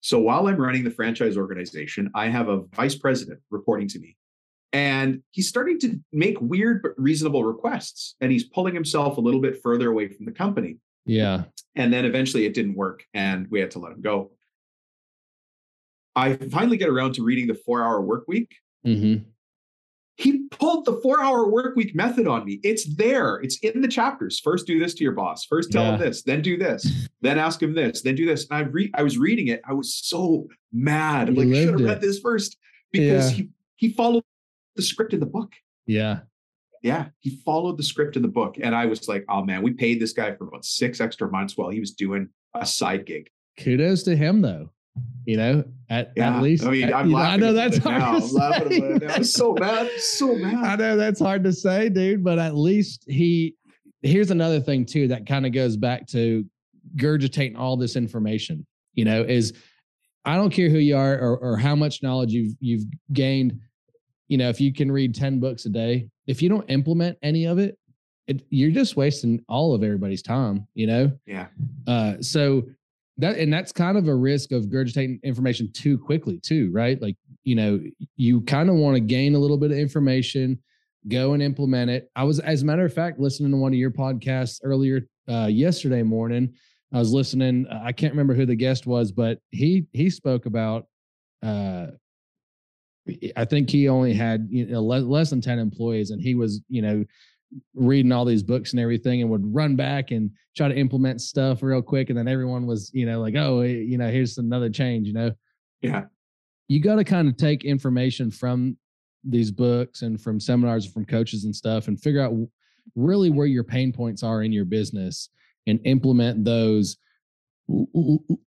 [0.00, 4.16] So while I'm running the franchise organization, I have a vice president reporting to me
[4.72, 8.14] and he's starting to make weird but reasonable requests.
[8.20, 10.76] And he's pulling himself a little bit further away from the company.
[11.06, 11.44] Yeah.
[11.74, 14.30] And then eventually it didn't work and we had to let him go.
[16.14, 18.54] I finally get around to reading the four hour work week.
[18.86, 19.24] Mm-hmm.
[20.16, 22.60] He pulled the four hour work week method on me.
[22.62, 24.38] It's there, it's in the chapters.
[24.38, 25.46] First, do this to your boss.
[25.46, 25.94] First, tell yeah.
[25.94, 28.46] him this, then do this, then ask him this, then do this.
[28.50, 29.62] And I, re- I was reading it.
[29.66, 31.28] I was so mad.
[31.28, 32.58] I'm like, I should have read this first
[32.92, 33.36] because yeah.
[33.36, 34.24] he, he followed
[34.80, 35.52] the script in the book.
[35.86, 36.20] Yeah.
[36.82, 37.08] Yeah.
[37.18, 38.56] He followed the script in the book.
[38.60, 41.56] And I was like, oh man, we paid this guy for about six extra months
[41.56, 43.28] while he was doing a side gig.
[43.58, 44.70] Kudos to him though.
[45.24, 46.36] You know, at, yeah.
[46.36, 47.40] at least I mean, I'm laughing.
[47.40, 48.18] Know, I know that's hard now.
[48.18, 49.06] to say.
[49.06, 50.64] I'm so mad, so mad.
[50.64, 52.24] I know that's hard to say, dude.
[52.24, 53.54] But at least he.
[54.02, 56.44] Here's another thing too that kind of goes back to
[56.96, 58.66] gurgitating all this information.
[58.94, 59.52] You know, is
[60.24, 63.60] I don't care who you are or, or how much knowledge you've you've gained
[64.30, 67.46] you know, if you can read 10 books a day, if you don't implement any
[67.46, 67.76] of it,
[68.28, 71.12] it you're just wasting all of everybody's time, you know?
[71.26, 71.48] Yeah.
[71.86, 72.62] Uh, so
[73.18, 77.16] that and that's kind of a risk of gurgitating information too quickly too right like
[77.44, 77.78] you know
[78.16, 80.58] you kind of want to gain a little bit of information
[81.08, 83.78] go and implement it i was as a matter of fact listening to one of
[83.78, 86.50] your podcasts earlier uh, yesterday morning
[86.94, 90.86] i was listening i can't remember who the guest was but he he spoke about
[91.42, 91.88] uh
[93.36, 96.60] i think he only had you know less, less than 10 employees and he was
[96.68, 97.04] you know
[97.74, 101.62] reading all these books and everything and would run back and try to implement stuff
[101.62, 104.70] real quick and then everyone was you know like oh eh, you know here's another
[104.70, 105.32] change you know?
[105.82, 106.04] Yeah.
[106.68, 108.76] You got to kind of take information from
[109.24, 112.32] these books and from seminars and from coaches and stuff and figure out
[112.94, 115.30] really where your pain points are in your business
[115.66, 116.96] and implement those.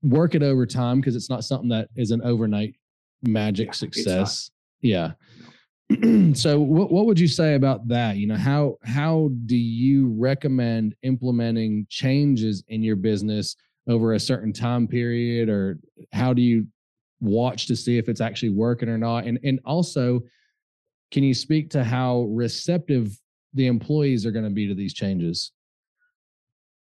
[0.01, 2.75] Work it over time because it's not something that is an overnight
[3.23, 4.51] magic yeah, success.
[4.81, 5.11] Yeah.
[6.33, 8.17] So what, what would you say about that?
[8.17, 13.55] You know how how do you recommend implementing changes in your business
[13.87, 15.79] over a certain time period or
[16.13, 16.65] how do you
[17.19, 19.25] watch to see if it's actually working or not?
[19.25, 20.21] And and also
[21.11, 23.19] can you speak to how receptive
[23.53, 25.51] the employees are going to be to these changes?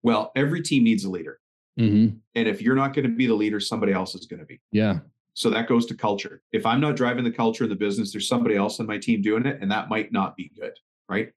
[0.01, 1.39] Well every team needs a leader.
[1.77, 2.15] Mm-hmm.
[2.35, 4.61] and if you're not going to be the leader somebody else is going to be.
[4.71, 4.99] Yeah
[5.35, 6.41] so that goes to culture.
[6.53, 9.21] If I'm not driving the culture of the business, there's somebody else on my team
[9.21, 10.71] doing it, and that might not be good,
[11.09, 11.29] right?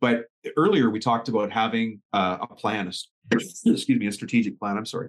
[0.00, 0.24] But
[0.56, 2.92] earlier we talked about having uh, a plan, a,
[3.36, 4.76] excuse me, a strategic plan.
[4.76, 5.08] I'm sorry,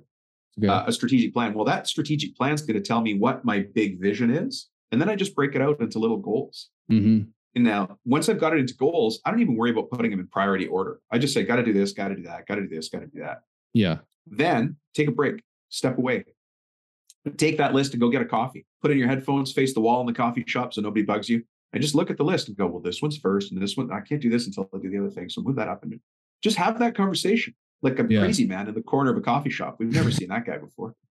[0.67, 1.55] uh, a strategic plan.
[1.55, 5.01] Well, that strategic plan is going to tell me what my big vision is, and
[5.01, 6.69] then I just break it out into little goals.
[6.91, 7.29] Mm-hmm.
[7.55, 10.19] And now, once I've got it into goals, I don't even worry about putting them
[10.19, 10.99] in priority order.
[11.09, 12.89] I just say, got to do this, got to do that, got to do this,
[12.89, 13.43] got to do that.
[13.73, 13.99] Yeah.
[14.27, 16.25] Then take a break, step away,
[17.31, 18.65] take that list and go get a coffee.
[18.81, 21.43] Put in your headphones, face the wall in the coffee shop so nobody bugs you,
[21.73, 23.91] and just look at the list and go, well, this one's first, and this one
[23.91, 25.29] I can't do this until I do the other thing.
[25.29, 25.99] So move that up and
[26.41, 28.19] just have that conversation like a yeah.
[28.19, 29.77] crazy man in the corner of a coffee shop.
[29.79, 30.95] We've never seen that guy before.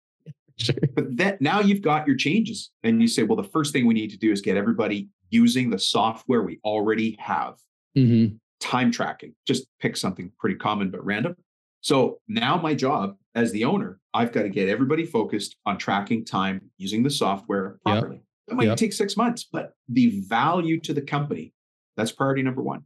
[0.56, 0.76] Sure.
[0.94, 3.94] But that now you've got your changes, and you say, well, the first thing we
[3.94, 7.56] need to do is get everybody using the software we already have.
[7.98, 8.36] Mm-hmm.
[8.60, 9.34] Time tracking.
[9.48, 11.34] Just pick something pretty common but random.
[11.84, 16.24] So now my job as the owner, I've got to get everybody focused on tracking
[16.24, 18.16] time using the software properly.
[18.16, 18.24] Yep.
[18.48, 18.78] That might yep.
[18.78, 21.52] take six months, but the value to the company,
[21.98, 22.84] that's priority number one.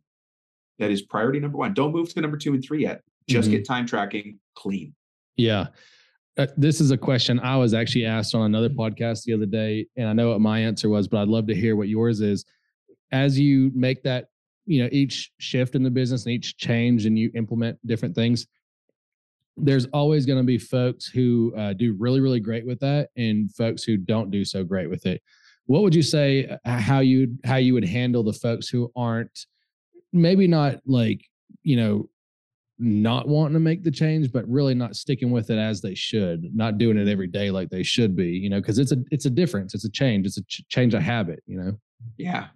[0.80, 1.74] That is priority number one.
[1.74, 3.02] Don't move to number two and three yet.
[3.28, 3.58] Just mm-hmm.
[3.58, 4.92] get time tracking clean.
[5.36, 5.68] Yeah.
[6.36, 9.86] Uh, this is a question I was actually asked on another podcast the other day,
[9.96, 12.44] and I know what my answer was, but I'd love to hear what yours is.
[13.12, 14.26] As you make that,
[14.66, 18.48] you know, each shift in the business and each change and you implement different things,
[19.60, 23.52] there's always going to be folks who uh, do really really great with that and
[23.54, 25.22] folks who don't do so great with it.
[25.66, 29.46] What would you say uh, how you how you would handle the folks who aren't
[30.12, 31.20] maybe not like
[31.62, 32.08] you know
[32.78, 36.54] not wanting to make the change but really not sticking with it as they should
[36.54, 39.26] not doing it every day like they should be you know because it's a it's
[39.26, 41.72] a difference it's a change it's a ch- change of habit you know?
[42.16, 42.46] Yeah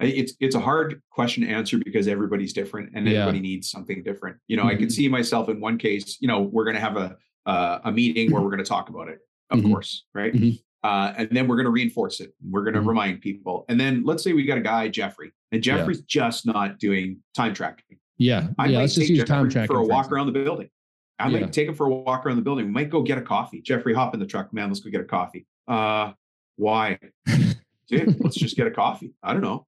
[0.00, 3.42] it's it's a hard question to answer because everybody's different and everybody yeah.
[3.42, 4.36] needs something different.
[4.48, 4.70] You know, mm-hmm.
[4.70, 4.90] I could mm-hmm.
[4.90, 6.18] see myself in one case.
[6.20, 8.88] You know, we're going to have a uh, a meeting where we're going to talk
[8.88, 9.18] about it,
[9.50, 9.72] of mm-hmm.
[9.72, 10.32] course, right?
[10.32, 10.56] Mm-hmm.
[10.82, 12.32] Uh, and then we're going to reinforce it.
[12.42, 12.88] We're going to mm-hmm.
[12.88, 13.66] remind people.
[13.68, 16.04] And then let's say we got a guy Jeffrey, and Jeffrey's yeah.
[16.08, 17.98] just not doing time tracking.
[18.16, 20.70] Yeah, I yeah, might take Jeffrey time tracking for a walk around the building.
[21.18, 21.40] I yeah.
[21.40, 22.66] might take him for a walk around the building.
[22.66, 23.60] We might go get a coffee.
[23.60, 24.68] Jeffrey, hop in the truck, man.
[24.68, 25.46] Let's go get a coffee.
[25.68, 26.12] Uh,
[26.56, 26.98] why?
[27.88, 29.12] Dude, let's just get a coffee.
[29.22, 29.66] I don't know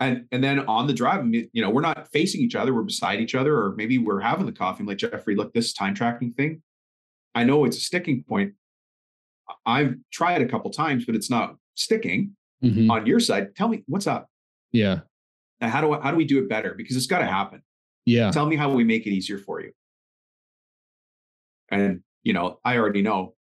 [0.00, 3.20] and and then on the drive, you know, we're not facing each other, we're beside
[3.20, 4.80] each other, or maybe we're having the coffee.
[4.80, 6.62] I'm like, Jeffrey, look, this time tracking thing,
[7.34, 8.54] I know it's a sticking point.
[9.66, 12.34] I've tried a couple times, but it's not sticking
[12.64, 12.90] mm-hmm.
[12.90, 13.54] on your side.
[13.54, 14.28] Tell me what's up.
[14.72, 15.00] Yeah.
[15.60, 16.74] Now, how do I, how do we do it better?
[16.74, 17.62] Because it's got to happen.
[18.06, 18.30] Yeah.
[18.30, 19.72] Tell me how we make it easier for you.
[21.68, 23.34] And you know, I already know,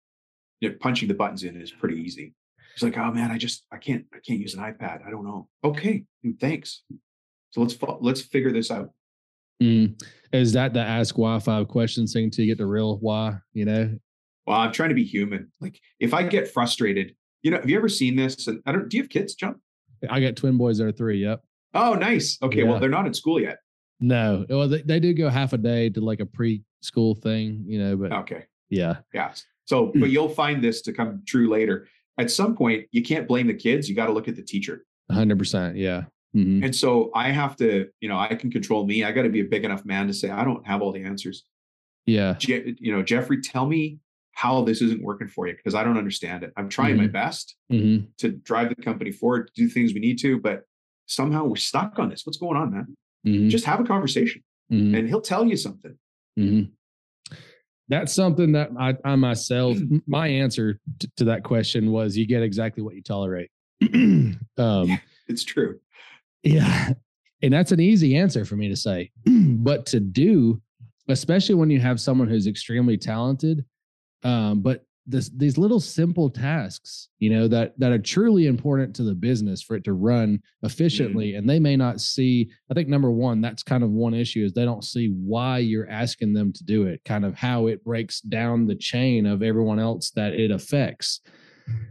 [0.61, 2.35] you know punching the buttons in is pretty easy.
[2.77, 5.07] He's like, oh man, I just I can't I can't use an iPad.
[5.07, 5.49] I don't know.
[5.65, 6.05] Okay,
[6.39, 6.83] thanks.
[7.51, 8.91] So let's let's figure this out.
[9.63, 9.99] Mm.
[10.33, 13.39] Is that the ask why five questions thing to get the real why?
[13.55, 13.99] You know.
[14.47, 15.51] Well, I'm trying to be human.
[15.59, 18.47] Like if I get frustrated, you know, have you ever seen this?
[18.47, 18.91] And I don't.
[18.91, 19.59] Do you have kids, John?
[20.11, 21.23] I got twin boys that are three.
[21.23, 21.43] Yep.
[21.73, 22.37] Oh, nice.
[22.43, 22.59] Okay.
[22.59, 22.65] Yeah.
[22.65, 23.59] Well, they're not in school yet.
[24.01, 24.45] No.
[24.51, 27.97] Well, they, they do go half a day to like a preschool thing, you know.
[27.97, 28.45] But okay.
[28.69, 28.99] Yeah.
[29.15, 29.33] Yeah.
[29.65, 33.47] So, but you'll find this to come true later at some point you can't blame
[33.47, 36.05] the kids you got to look at the teacher 100% yeah
[36.35, 36.65] mm-hmm.
[36.65, 39.41] and so i have to you know i can control me i got to be
[39.41, 41.45] a big enough man to say i don't have all the answers
[42.07, 43.99] yeah Je- you know jeffrey tell me
[44.33, 47.03] how this isn't working for you because i don't understand it i'm trying mm-hmm.
[47.03, 48.05] my best mm-hmm.
[48.19, 50.65] to drive the company forward do things we need to but
[51.07, 52.97] somehow we're stuck on this what's going on man
[53.27, 53.49] mm-hmm.
[53.49, 54.43] just have a conversation
[54.73, 54.95] mm-hmm.
[54.95, 55.97] and he'll tell you something
[56.39, 56.71] mm-hmm.
[57.89, 59.77] That's something that I, I myself,
[60.07, 63.51] my answer to, to, that question was you get exactly what you tolerate.
[63.95, 64.97] um, yeah,
[65.29, 65.79] it's true.
[66.43, 66.93] Yeah.
[67.43, 69.11] And that's an easy answer for me to say.
[69.27, 70.61] but to do,
[71.09, 73.65] especially when you have someone who's extremely talented,
[74.25, 79.03] um, but this, these little simple tasks, you know, that that are truly important to
[79.03, 81.31] the business for it to run efficiently.
[81.31, 81.39] Mm-hmm.
[81.39, 84.53] And they may not see, I think number one, that's kind of one issue is
[84.53, 88.21] they don't see why you're asking them to do it, kind of how it breaks
[88.21, 91.21] down the chain of everyone else that it affects.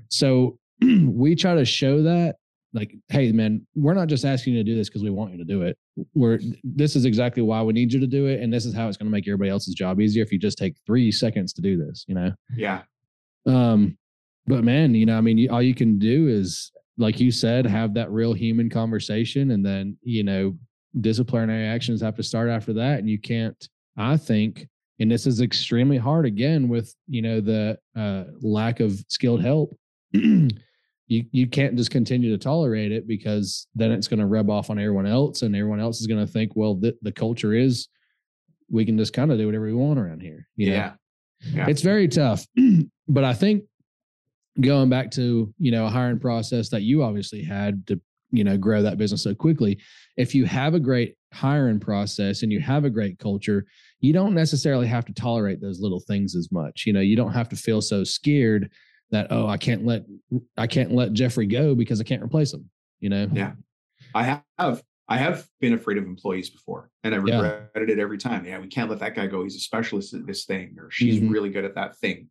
[0.09, 2.35] So we try to show that
[2.75, 5.37] like hey man we're not just asking you to do this because we want you
[5.37, 5.77] to do it
[6.13, 8.87] we're this is exactly why we need you to do it and this is how
[8.87, 11.61] it's going to make everybody else's job easier if you just take three seconds to
[11.61, 12.81] do this you know yeah
[13.45, 13.97] um,
[14.47, 17.93] but man, you know, I mean, all you can do is, like you said, have
[17.95, 20.55] that real human conversation, and then you know,
[21.01, 22.99] disciplinary actions have to start after that.
[22.99, 23.67] And you can't,
[23.97, 24.67] I think,
[24.99, 29.75] and this is extremely hard again with you know the uh, lack of skilled help.
[30.13, 30.49] you
[31.07, 34.79] you can't just continue to tolerate it because then it's going to rub off on
[34.79, 37.87] everyone else, and everyone else is going to think, well, the, the culture is
[38.69, 40.47] we can just kind of do whatever we want around here.
[40.55, 40.93] Yeah.
[41.53, 41.67] Yeah.
[41.67, 42.45] It's very tough
[43.07, 43.63] but I think
[44.61, 47.99] going back to you know a hiring process that you obviously had to
[48.31, 49.77] you know grow that business so quickly
[50.17, 53.65] if you have a great hiring process and you have a great culture
[53.99, 56.85] you don't necessarily have to tolerate those little things as much.
[56.85, 58.71] You know you don't have to feel so scared
[59.11, 60.03] that oh i can't let
[60.57, 63.29] i can't let jeffrey go because i can't replace him you know?
[63.31, 63.53] Yeah.
[64.13, 67.93] I have i have been afraid of employees before and i regretted yeah.
[67.93, 68.45] it every time.
[68.45, 69.43] Yeah we can't let that guy go.
[69.43, 71.29] He's a specialist at this thing or she's mm-hmm.
[71.29, 72.29] really good at that thing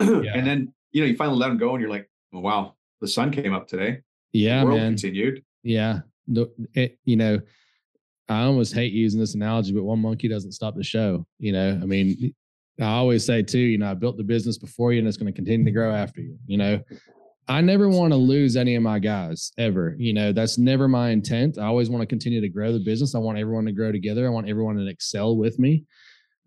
[0.00, 0.32] yeah.
[0.34, 3.08] and then you know you finally let them go and you're like oh, wow the
[3.08, 4.00] sun came up today
[4.32, 4.92] yeah the world man.
[4.92, 6.00] continued yeah
[6.74, 7.38] it, you know
[8.28, 11.70] i almost hate using this analogy but one monkey doesn't stop the show you know
[11.82, 12.34] i mean
[12.80, 15.32] i always say too you know i built the business before you and it's going
[15.32, 16.80] to continue to grow after you you know
[17.50, 19.96] I never want to lose any of my guys ever.
[19.98, 21.56] You know, that's never my intent.
[21.56, 23.14] I always want to continue to grow the business.
[23.14, 24.26] I want everyone to grow together.
[24.26, 25.84] I want everyone to excel with me.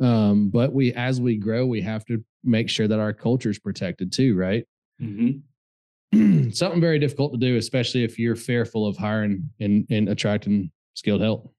[0.02, 3.60] Um, but we, as we grow, we have to make sure that our culture is
[3.60, 4.66] protected too, right?
[5.02, 6.50] Mm-hmm.
[6.52, 11.22] Something very difficult to do, especially if you're fearful of hiring and, and attracting skilled
[11.22, 11.54] help.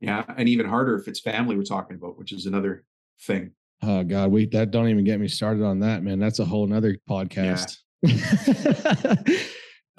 [0.00, 2.84] Yeah, and even harder if it's family we're talking about, which is another
[3.22, 3.52] thing.
[3.82, 6.18] Oh God, we that don't even get me started on that, man.
[6.18, 7.78] That's a whole nother podcast.
[8.02, 9.14] Yeah.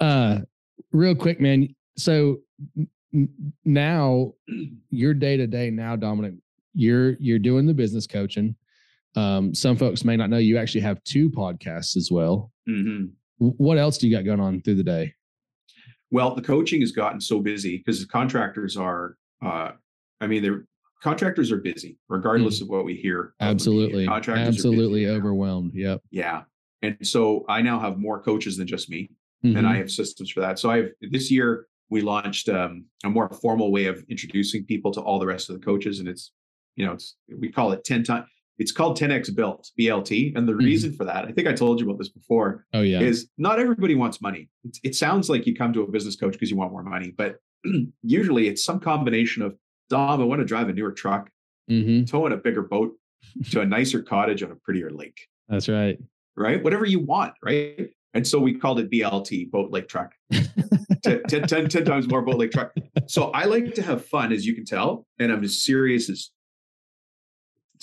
[0.00, 0.38] uh,
[0.92, 1.74] real quick, man.
[1.96, 2.40] So
[3.64, 4.32] now
[4.90, 6.34] your day to day now, Dominic,
[6.74, 8.54] you're you're doing the business coaching.
[9.16, 12.52] Um, some folks may not know you actually have two podcasts as well.
[12.68, 13.06] Mm-hmm.
[13.38, 15.14] What else do you got going on through the day?
[16.10, 19.16] Well, the coaching has gotten so busy because the contractors are.
[19.44, 19.72] Uh,
[20.20, 20.64] I mean, they're
[21.02, 22.62] contractors are busy regardless mm.
[22.62, 23.34] of what we hear.
[23.40, 25.72] Absolutely, contractors absolutely overwhelmed.
[25.74, 26.02] Yep.
[26.10, 26.42] Yeah,
[26.82, 29.10] and so I now have more coaches than just me,
[29.44, 29.56] mm-hmm.
[29.56, 29.80] and I mm-hmm.
[29.80, 30.58] have systems for that.
[30.58, 35.00] So I've this year we launched um, a more formal way of introducing people to
[35.00, 36.32] all the rest of the coaches, and it's
[36.76, 38.26] you know, it's we call it 10 times
[38.60, 40.36] it's called 10x built BLT.
[40.36, 40.64] And the mm-hmm.
[40.64, 42.66] reason for that, I think I told you about this before.
[42.74, 43.00] Oh, yeah.
[43.00, 44.50] Is not everybody wants money.
[44.64, 47.10] It, it sounds like you come to a business coach because you want more money,
[47.16, 47.36] but
[48.02, 49.56] usually it's some combination of
[49.88, 51.30] Dom, I want to drive a newer truck,
[51.70, 52.04] mm-hmm.
[52.04, 52.92] towing a bigger boat
[53.50, 55.26] to a nicer cottage on a prettier lake.
[55.48, 55.98] That's right.
[56.36, 56.62] Right.
[56.62, 57.32] Whatever you want.
[57.42, 57.90] Right.
[58.12, 60.12] And so we called it BLT, boat lake truck.
[61.02, 62.72] 10, 10, 10, 10 times more boat lake truck.
[63.06, 66.30] So I like to have fun, as you can tell, and I'm as serious as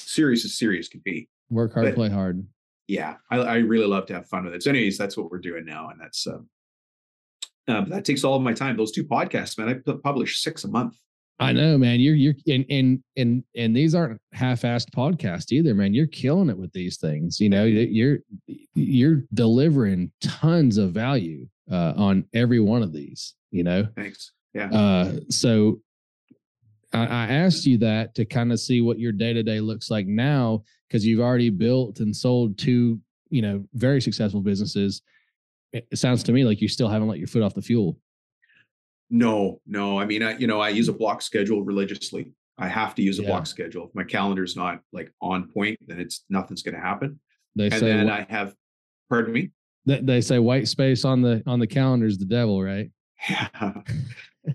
[0.08, 1.30] serious as serious can be.
[1.50, 2.46] Work hard, but, play hard.
[2.88, 4.64] Yeah, I, I, really love to have fun with it.
[4.64, 6.48] So, anyways, that's what we're doing now, and that's um,
[7.68, 8.78] uh, that takes all of my time.
[8.78, 10.96] Those two podcasts, man, I publish six a month.
[11.40, 12.00] I know, man.
[12.00, 15.94] You're you're and and and and these aren't half-assed podcasts either, man.
[15.94, 17.40] You're killing it with these things.
[17.40, 18.20] You know, you're
[18.74, 23.36] you're delivering tons of value uh, on every one of these.
[23.52, 24.32] You know, thanks.
[24.54, 24.70] Yeah.
[24.72, 25.80] Uh, so
[26.94, 29.92] I, I asked you that to kind of see what your day to day looks
[29.92, 35.02] like now because you've already built and sold two, you know, very successful businesses.
[35.74, 37.98] It sounds to me like you still haven't let your foot off the fuel.
[39.10, 40.00] No, no.
[40.00, 42.34] I mean, I, you know, I use a block schedule religiously.
[42.58, 43.30] I have to use a yeah.
[43.30, 43.86] block schedule.
[43.88, 47.20] If my calendar's not like on point, then it's nothing's going to happen.
[47.56, 48.56] They and say then I have,
[49.10, 49.52] pardon me.
[49.86, 52.90] They say white space on the on the calendar is the devil, right?
[53.30, 53.74] Yeah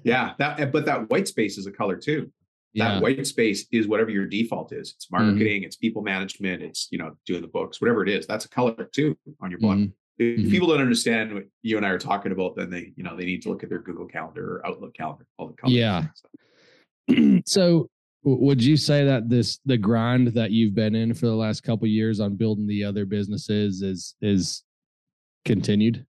[0.05, 2.31] yeah, that but that white space is a color too.
[2.75, 2.95] Yeah.
[2.95, 4.95] That white space is whatever your default is.
[4.97, 5.27] It's mm-hmm.
[5.27, 5.67] marketing, mm-hmm.
[5.67, 8.27] it's people management, it's you know doing the books, whatever it is.
[8.27, 9.77] That's a color too on your block.
[9.77, 9.93] Mm-hmm.
[10.19, 10.51] If mm-hmm.
[10.51, 13.25] people don't understand what you and I are talking about, then they you know they
[13.25, 15.75] need to look at their Google Calendar or Outlook calendar, all the colors.
[15.75, 16.05] Yeah.
[17.47, 17.89] so
[18.25, 21.87] would you say that this the grind that you've been in for the last couple
[21.89, 24.63] years on building the other businesses is is
[25.45, 26.07] continued?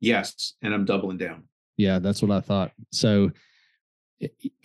[0.00, 1.44] Yes, and I'm doubling down.
[1.76, 2.72] Yeah, that's what I thought.
[2.92, 3.30] So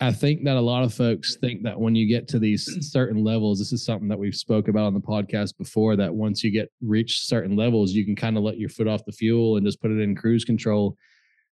[0.00, 3.24] I think that a lot of folks think that when you get to these certain
[3.24, 5.96] levels, this is something that we've spoke about on the podcast before.
[5.96, 9.06] That once you get reach certain levels, you can kind of let your foot off
[9.06, 10.96] the fuel and just put it in cruise control.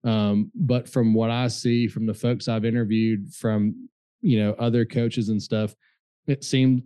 [0.04, 3.88] Um, but from what I see from the folks I've interviewed, from
[4.22, 5.76] you know other coaches and stuff,
[6.26, 6.84] it seemed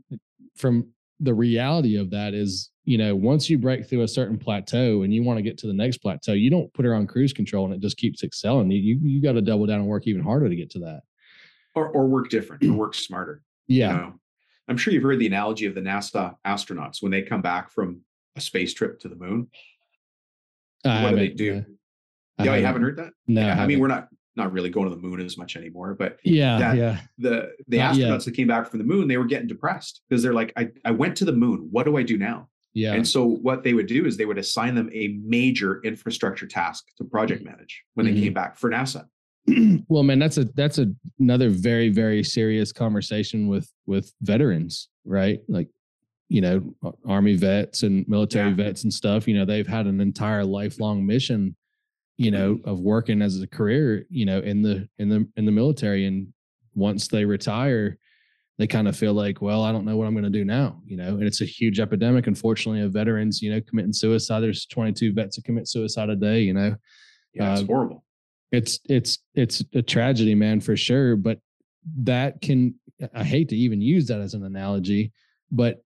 [0.57, 0.89] from
[1.19, 5.13] the reality of that is you know once you break through a certain plateau and
[5.13, 7.65] you want to get to the next plateau, you don't put her on cruise control
[7.65, 8.71] and it just keeps excelling.
[8.71, 11.01] You you, you got to double down and work even harder to get to that,
[11.73, 13.41] or or work different or work smarter.
[13.67, 13.91] Yeah.
[13.91, 14.13] You know?
[14.67, 18.01] I'm sure you've heard the analogy of the NASA astronauts when they come back from
[18.35, 19.47] a space trip to the moon.
[20.83, 21.65] Uh, what do they do?
[22.39, 23.13] Yeah, you haven't heard that?
[23.27, 25.55] No, yeah, I, I mean we're not not really going to the moon as much
[25.55, 26.99] anymore, but yeah, that, yeah.
[27.17, 28.25] The the NASA astronauts yet.
[28.25, 30.91] that came back from the moon, they were getting depressed because they're like, I, I
[30.91, 31.67] went to the moon.
[31.71, 32.49] What do I do now?
[32.73, 32.93] Yeah.
[32.93, 36.85] And so what they would do is they would assign them a major infrastructure task
[36.97, 37.51] to project mm-hmm.
[37.51, 38.15] manage when mm-hmm.
[38.15, 39.05] they came back for NASA.
[39.87, 45.39] well, man, that's a that's a, another very very serious conversation with with veterans, right?
[45.47, 45.69] Like
[46.27, 48.55] you know, army vets and military yeah.
[48.55, 51.55] vets and stuff, you know, they've had an entire lifelong mission
[52.17, 55.51] you know of working as a career you know in the in the in the
[55.51, 56.27] military and
[56.73, 57.97] once they retire
[58.57, 60.81] they kind of feel like well i don't know what i'm going to do now
[60.85, 62.27] you know and it's a huge epidemic.
[62.27, 64.41] Unfortunately of veterans you know committing suicide.
[64.41, 66.75] There's 22 vets that commit suicide a day you know?
[67.33, 68.03] Yeah it's uh, horrible.
[68.51, 71.39] it's it's it's a tragedy man for sure but
[71.97, 72.75] that can
[73.13, 75.11] i hate to even use that as an analogy
[75.51, 75.83] but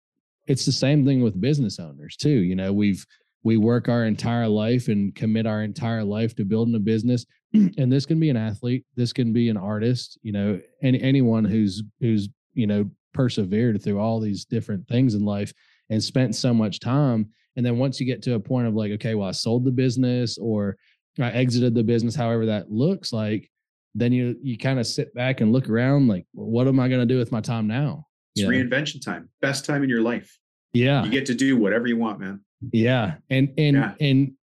[0.47, 2.71] it's the same thing with business owners too you know?
[2.71, 3.03] We've
[3.44, 7.92] we work our entire life and commit our entire life to building a business and
[7.92, 11.84] this can be an athlete this can be an artist you know any anyone who's
[12.00, 15.52] who's you know persevered through all these different things in life
[15.90, 18.92] and spent so much time and then once you get to a point of like
[18.92, 20.76] okay well i sold the business or
[21.20, 23.50] i exited the business however that looks like
[23.96, 26.88] then you you kind of sit back and look around like well, what am i
[26.88, 28.06] going to do with my time now?
[28.36, 30.38] It's you reinvention time best time in your life.
[30.74, 31.04] Yeah.
[31.04, 33.16] You get to do whatever you want man yeah.
[33.30, 33.93] And and yeah.
[33.99, 34.34] and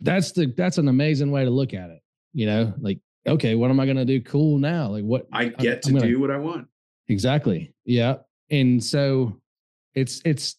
[0.00, 2.00] that's the that's an amazing way to look at it.
[2.32, 4.88] You know, like, okay, what am I gonna do cool now?
[4.88, 6.68] Like what I get I'm, to I'm gonna, do what I want.
[7.08, 7.74] Exactly.
[7.84, 8.16] Yeah.
[8.50, 9.40] And so
[9.94, 10.56] it's it's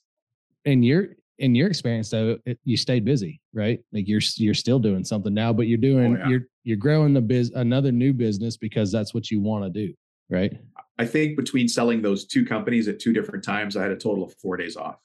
[0.66, 1.10] in your
[1.40, 3.80] in your experience though, it, you stayed busy, right?
[3.92, 6.28] Like you're you're still doing something now, but you're doing oh, yeah.
[6.28, 9.94] you're you're growing the biz another new business because that's what you want to do,
[10.30, 10.54] right?
[11.00, 14.24] I think between selling those two companies at two different times, I had a total
[14.24, 14.98] of four days off.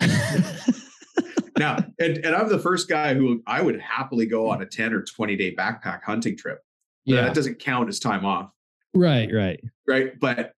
[1.58, 4.92] now, and, and I'm the first guy who I would happily go on a 10
[4.92, 6.60] or 20 day backpack hunting trip.
[7.04, 7.22] Yeah.
[7.22, 8.50] That doesn't count as time off.
[8.94, 9.60] Right, right.
[9.86, 10.18] Right.
[10.18, 10.52] But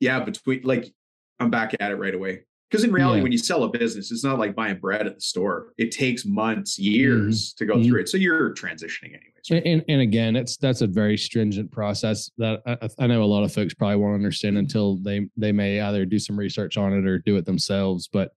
[0.00, 0.92] yeah, between like
[1.38, 2.42] I'm back at it right away.
[2.70, 3.22] Because in reality, yeah.
[3.22, 5.72] when you sell a business, it's not like buying bread at the store.
[5.78, 7.58] It takes months, years mm-hmm.
[7.58, 7.88] to go mm-hmm.
[7.88, 8.08] through it.
[8.08, 9.50] So you're transitioning anyways.
[9.50, 9.62] Right?
[9.64, 13.44] And, and again, it's that's a very stringent process that I, I, know a lot
[13.44, 17.06] of folks probably won't understand until they they may either do some research on it
[17.06, 18.08] or do it themselves.
[18.12, 18.32] But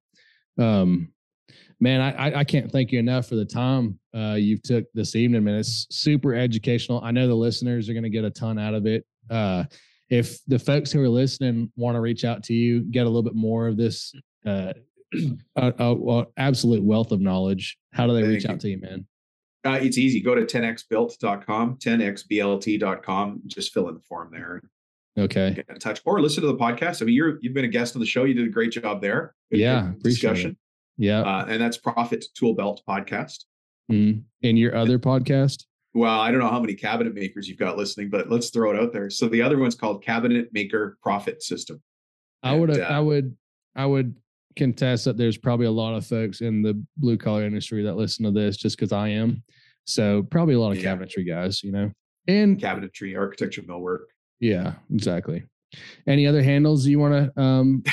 [0.59, 1.11] um,
[1.79, 5.43] man, I, I can't thank you enough for the time uh, you've took this evening,
[5.43, 5.55] man.
[5.55, 7.01] It's super educational.
[7.03, 9.05] I know the listeners are going to get a ton out of it.
[9.29, 9.63] Uh,
[10.09, 13.23] if the folks who are listening want to reach out to you, get a little
[13.23, 14.13] bit more of this
[14.45, 14.73] uh,
[16.37, 19.05] absolute wealth of knowledge, how do they reach out to you, man?
[19.65, 20.21] Uh, it's easy.
[20.21, 23.41] Go to 10xbuilt.com, 10xblt.com.
[23.45, 24.61] Just fill in the form there.
[25.19, 25.53] Okay.
[25.55, 27.01] Get in touch or listen to the podcast.
[27.01, 28.23] I mean, you're you've been a guest on the show.
[28.23, 29.35] You did a great job there.
[29.51, 30.51] Good, yeah, good discussion.
[30.51, 30.57] It.
[30.97, 33.45] Yeah, uh, and that's Profit Tool Belt podcast.
[33.91, 34.23] Mm.
[34.43, 35.65] And your other podcast?
[35.93, 38.79] Well, I don't know how many cabinet makers you've got listening, but let's throw it
[38.79, 39.09] out there.
[39.09, 41.81] So the other one's called Cabinet Maker Profit System.
[42.43, 43.35] I would, uh, I would,
[43.75, 44.15] I would
[44.55, 48.23] contest that there's probably a lot of folks in the blue collar industry that listen
[48.25, 49.43] to this just because I am.
[49.85, 50.95] So probably a lot of yeah.
[50.95, 51.91] cabinetry guys, you know,
[52.27, 54.05] and cabinetry, architecture, millwork.
[54.39, 55.45] Yeah, exactly.
[56.07, 57.83] Any other handles you want to um,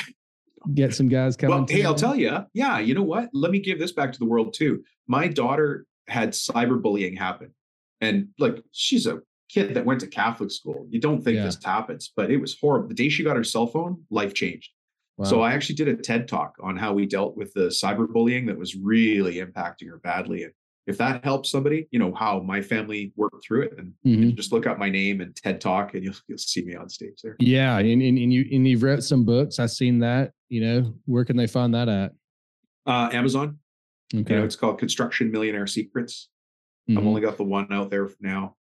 [0.73, 1.57] get some guys coming?
[1.57, 2.45] Well, hey, I'll tell you.
[2.53, 3.29] Yeah, you know what?
[3.33, 4.83] Let me give this back to the world too.
[5.07, 7.53] My daughter had cyberbullying happen,
[8.01, 9.19] and like she's a
[9.49, 10.87] kid that went to Catholic school.
[10.89, 11.45] You don't think yeah.
[11.45, 12.89] this happens, but it was horrible.
[12.89, 14.71] The day she got her cell phone, life changed.
[15.17, 15.25] Wow.
[15.25, 18.57] So I actually did a TED talk on how we dealt with the cyberbullying that
[18.57, 20.43] was really impacting her badly.
[20.43, 20.53] And
[20.87, 24.35] if that helps somebody, you know how my family worked through it, and mm-hmm.
[24.35, 27.21] just look up my name and TED Talk, and you'll you'll see me on stage
[27.21, 27.35] there.
[27.39, 29.59] Yeah, and, and, and you and you've wrote some books.
[29.59, 30.31] I've seen that.
[30.49, 32.13] You know, where can they find that at?
[32.85, 33.59] Uh, Amazon.
[34.15, 36.29] Okay, you know, it's called Construction Millionaire Secrets.
[36.89, 36.97] Mm-hmm.
[36.97, 38.55] I've only got the one out there now.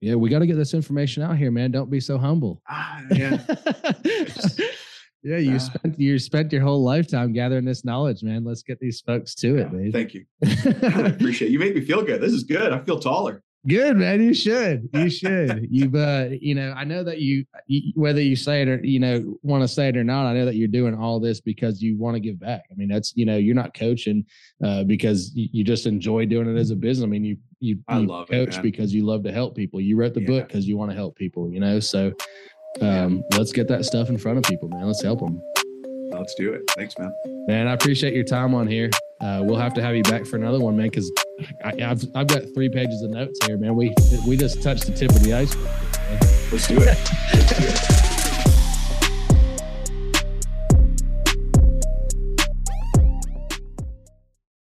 [0.00, 1.70] Yeah, we got to get this information out here, man.
[1.72, 2.62] Don't be so humble.
[2.68, 3.44] Ah, yeah.
[5.22, 8.44] yeah, you uh, spent you spent your whole lifetime gathering this knowledge, man.
[8.44, 9.92] Let's get these folks to it, man.
[9.92, 10.24] Thank you.
[10.44, 11.52] I appreciate it.
[11.52, 12.20] You make me feel good.
[12.20, 12.72] This is good.
[12.72, 13.42] I feel taller.
[13.66, 14.88] Good man, you should.
[14.94, 15.66] You should.
[15.70, 19.00] You've, uh, you know, I know that you, you, whether you say it or you
[19.00, 21.82] know want to say it or not, I know that you're doing all this because
[21.82, 22.62] you want to give back.
[22.70, 24.24] I mean, that's you know, you're not coaching
[24.64, 27.04] uh, because you, you just enjoy doing it as a business.
[27.04, 29.80] I mean, you you, you coach it, because you love to help people.
[29.80, 30.28] You wrote the yeah.
[30.28, 31.50] book because you want to help people.
[31.50, 32.12] You know, so
[32.80, 34.86] um, let's get that stuff in front of people, man.
[34.86, 35.42] Let's help them.
[36.10, 36.62] Let's do it.
[36.76, 37.14] Thanks, man.
[37.46, 38.90] Man, I appreciate your time on here.
[39.20, 41.10] Uh, we'll have to have you back for another one, man, because
[41.64, 43.74] I've I've got three pages of notes here, man.
[43.74, 43.94] We
[44.26, 45.68] we just touched the tip of the iceberg.
[46.52, 46.96] Let's do it.
[47.34, 47.97] Let's do it.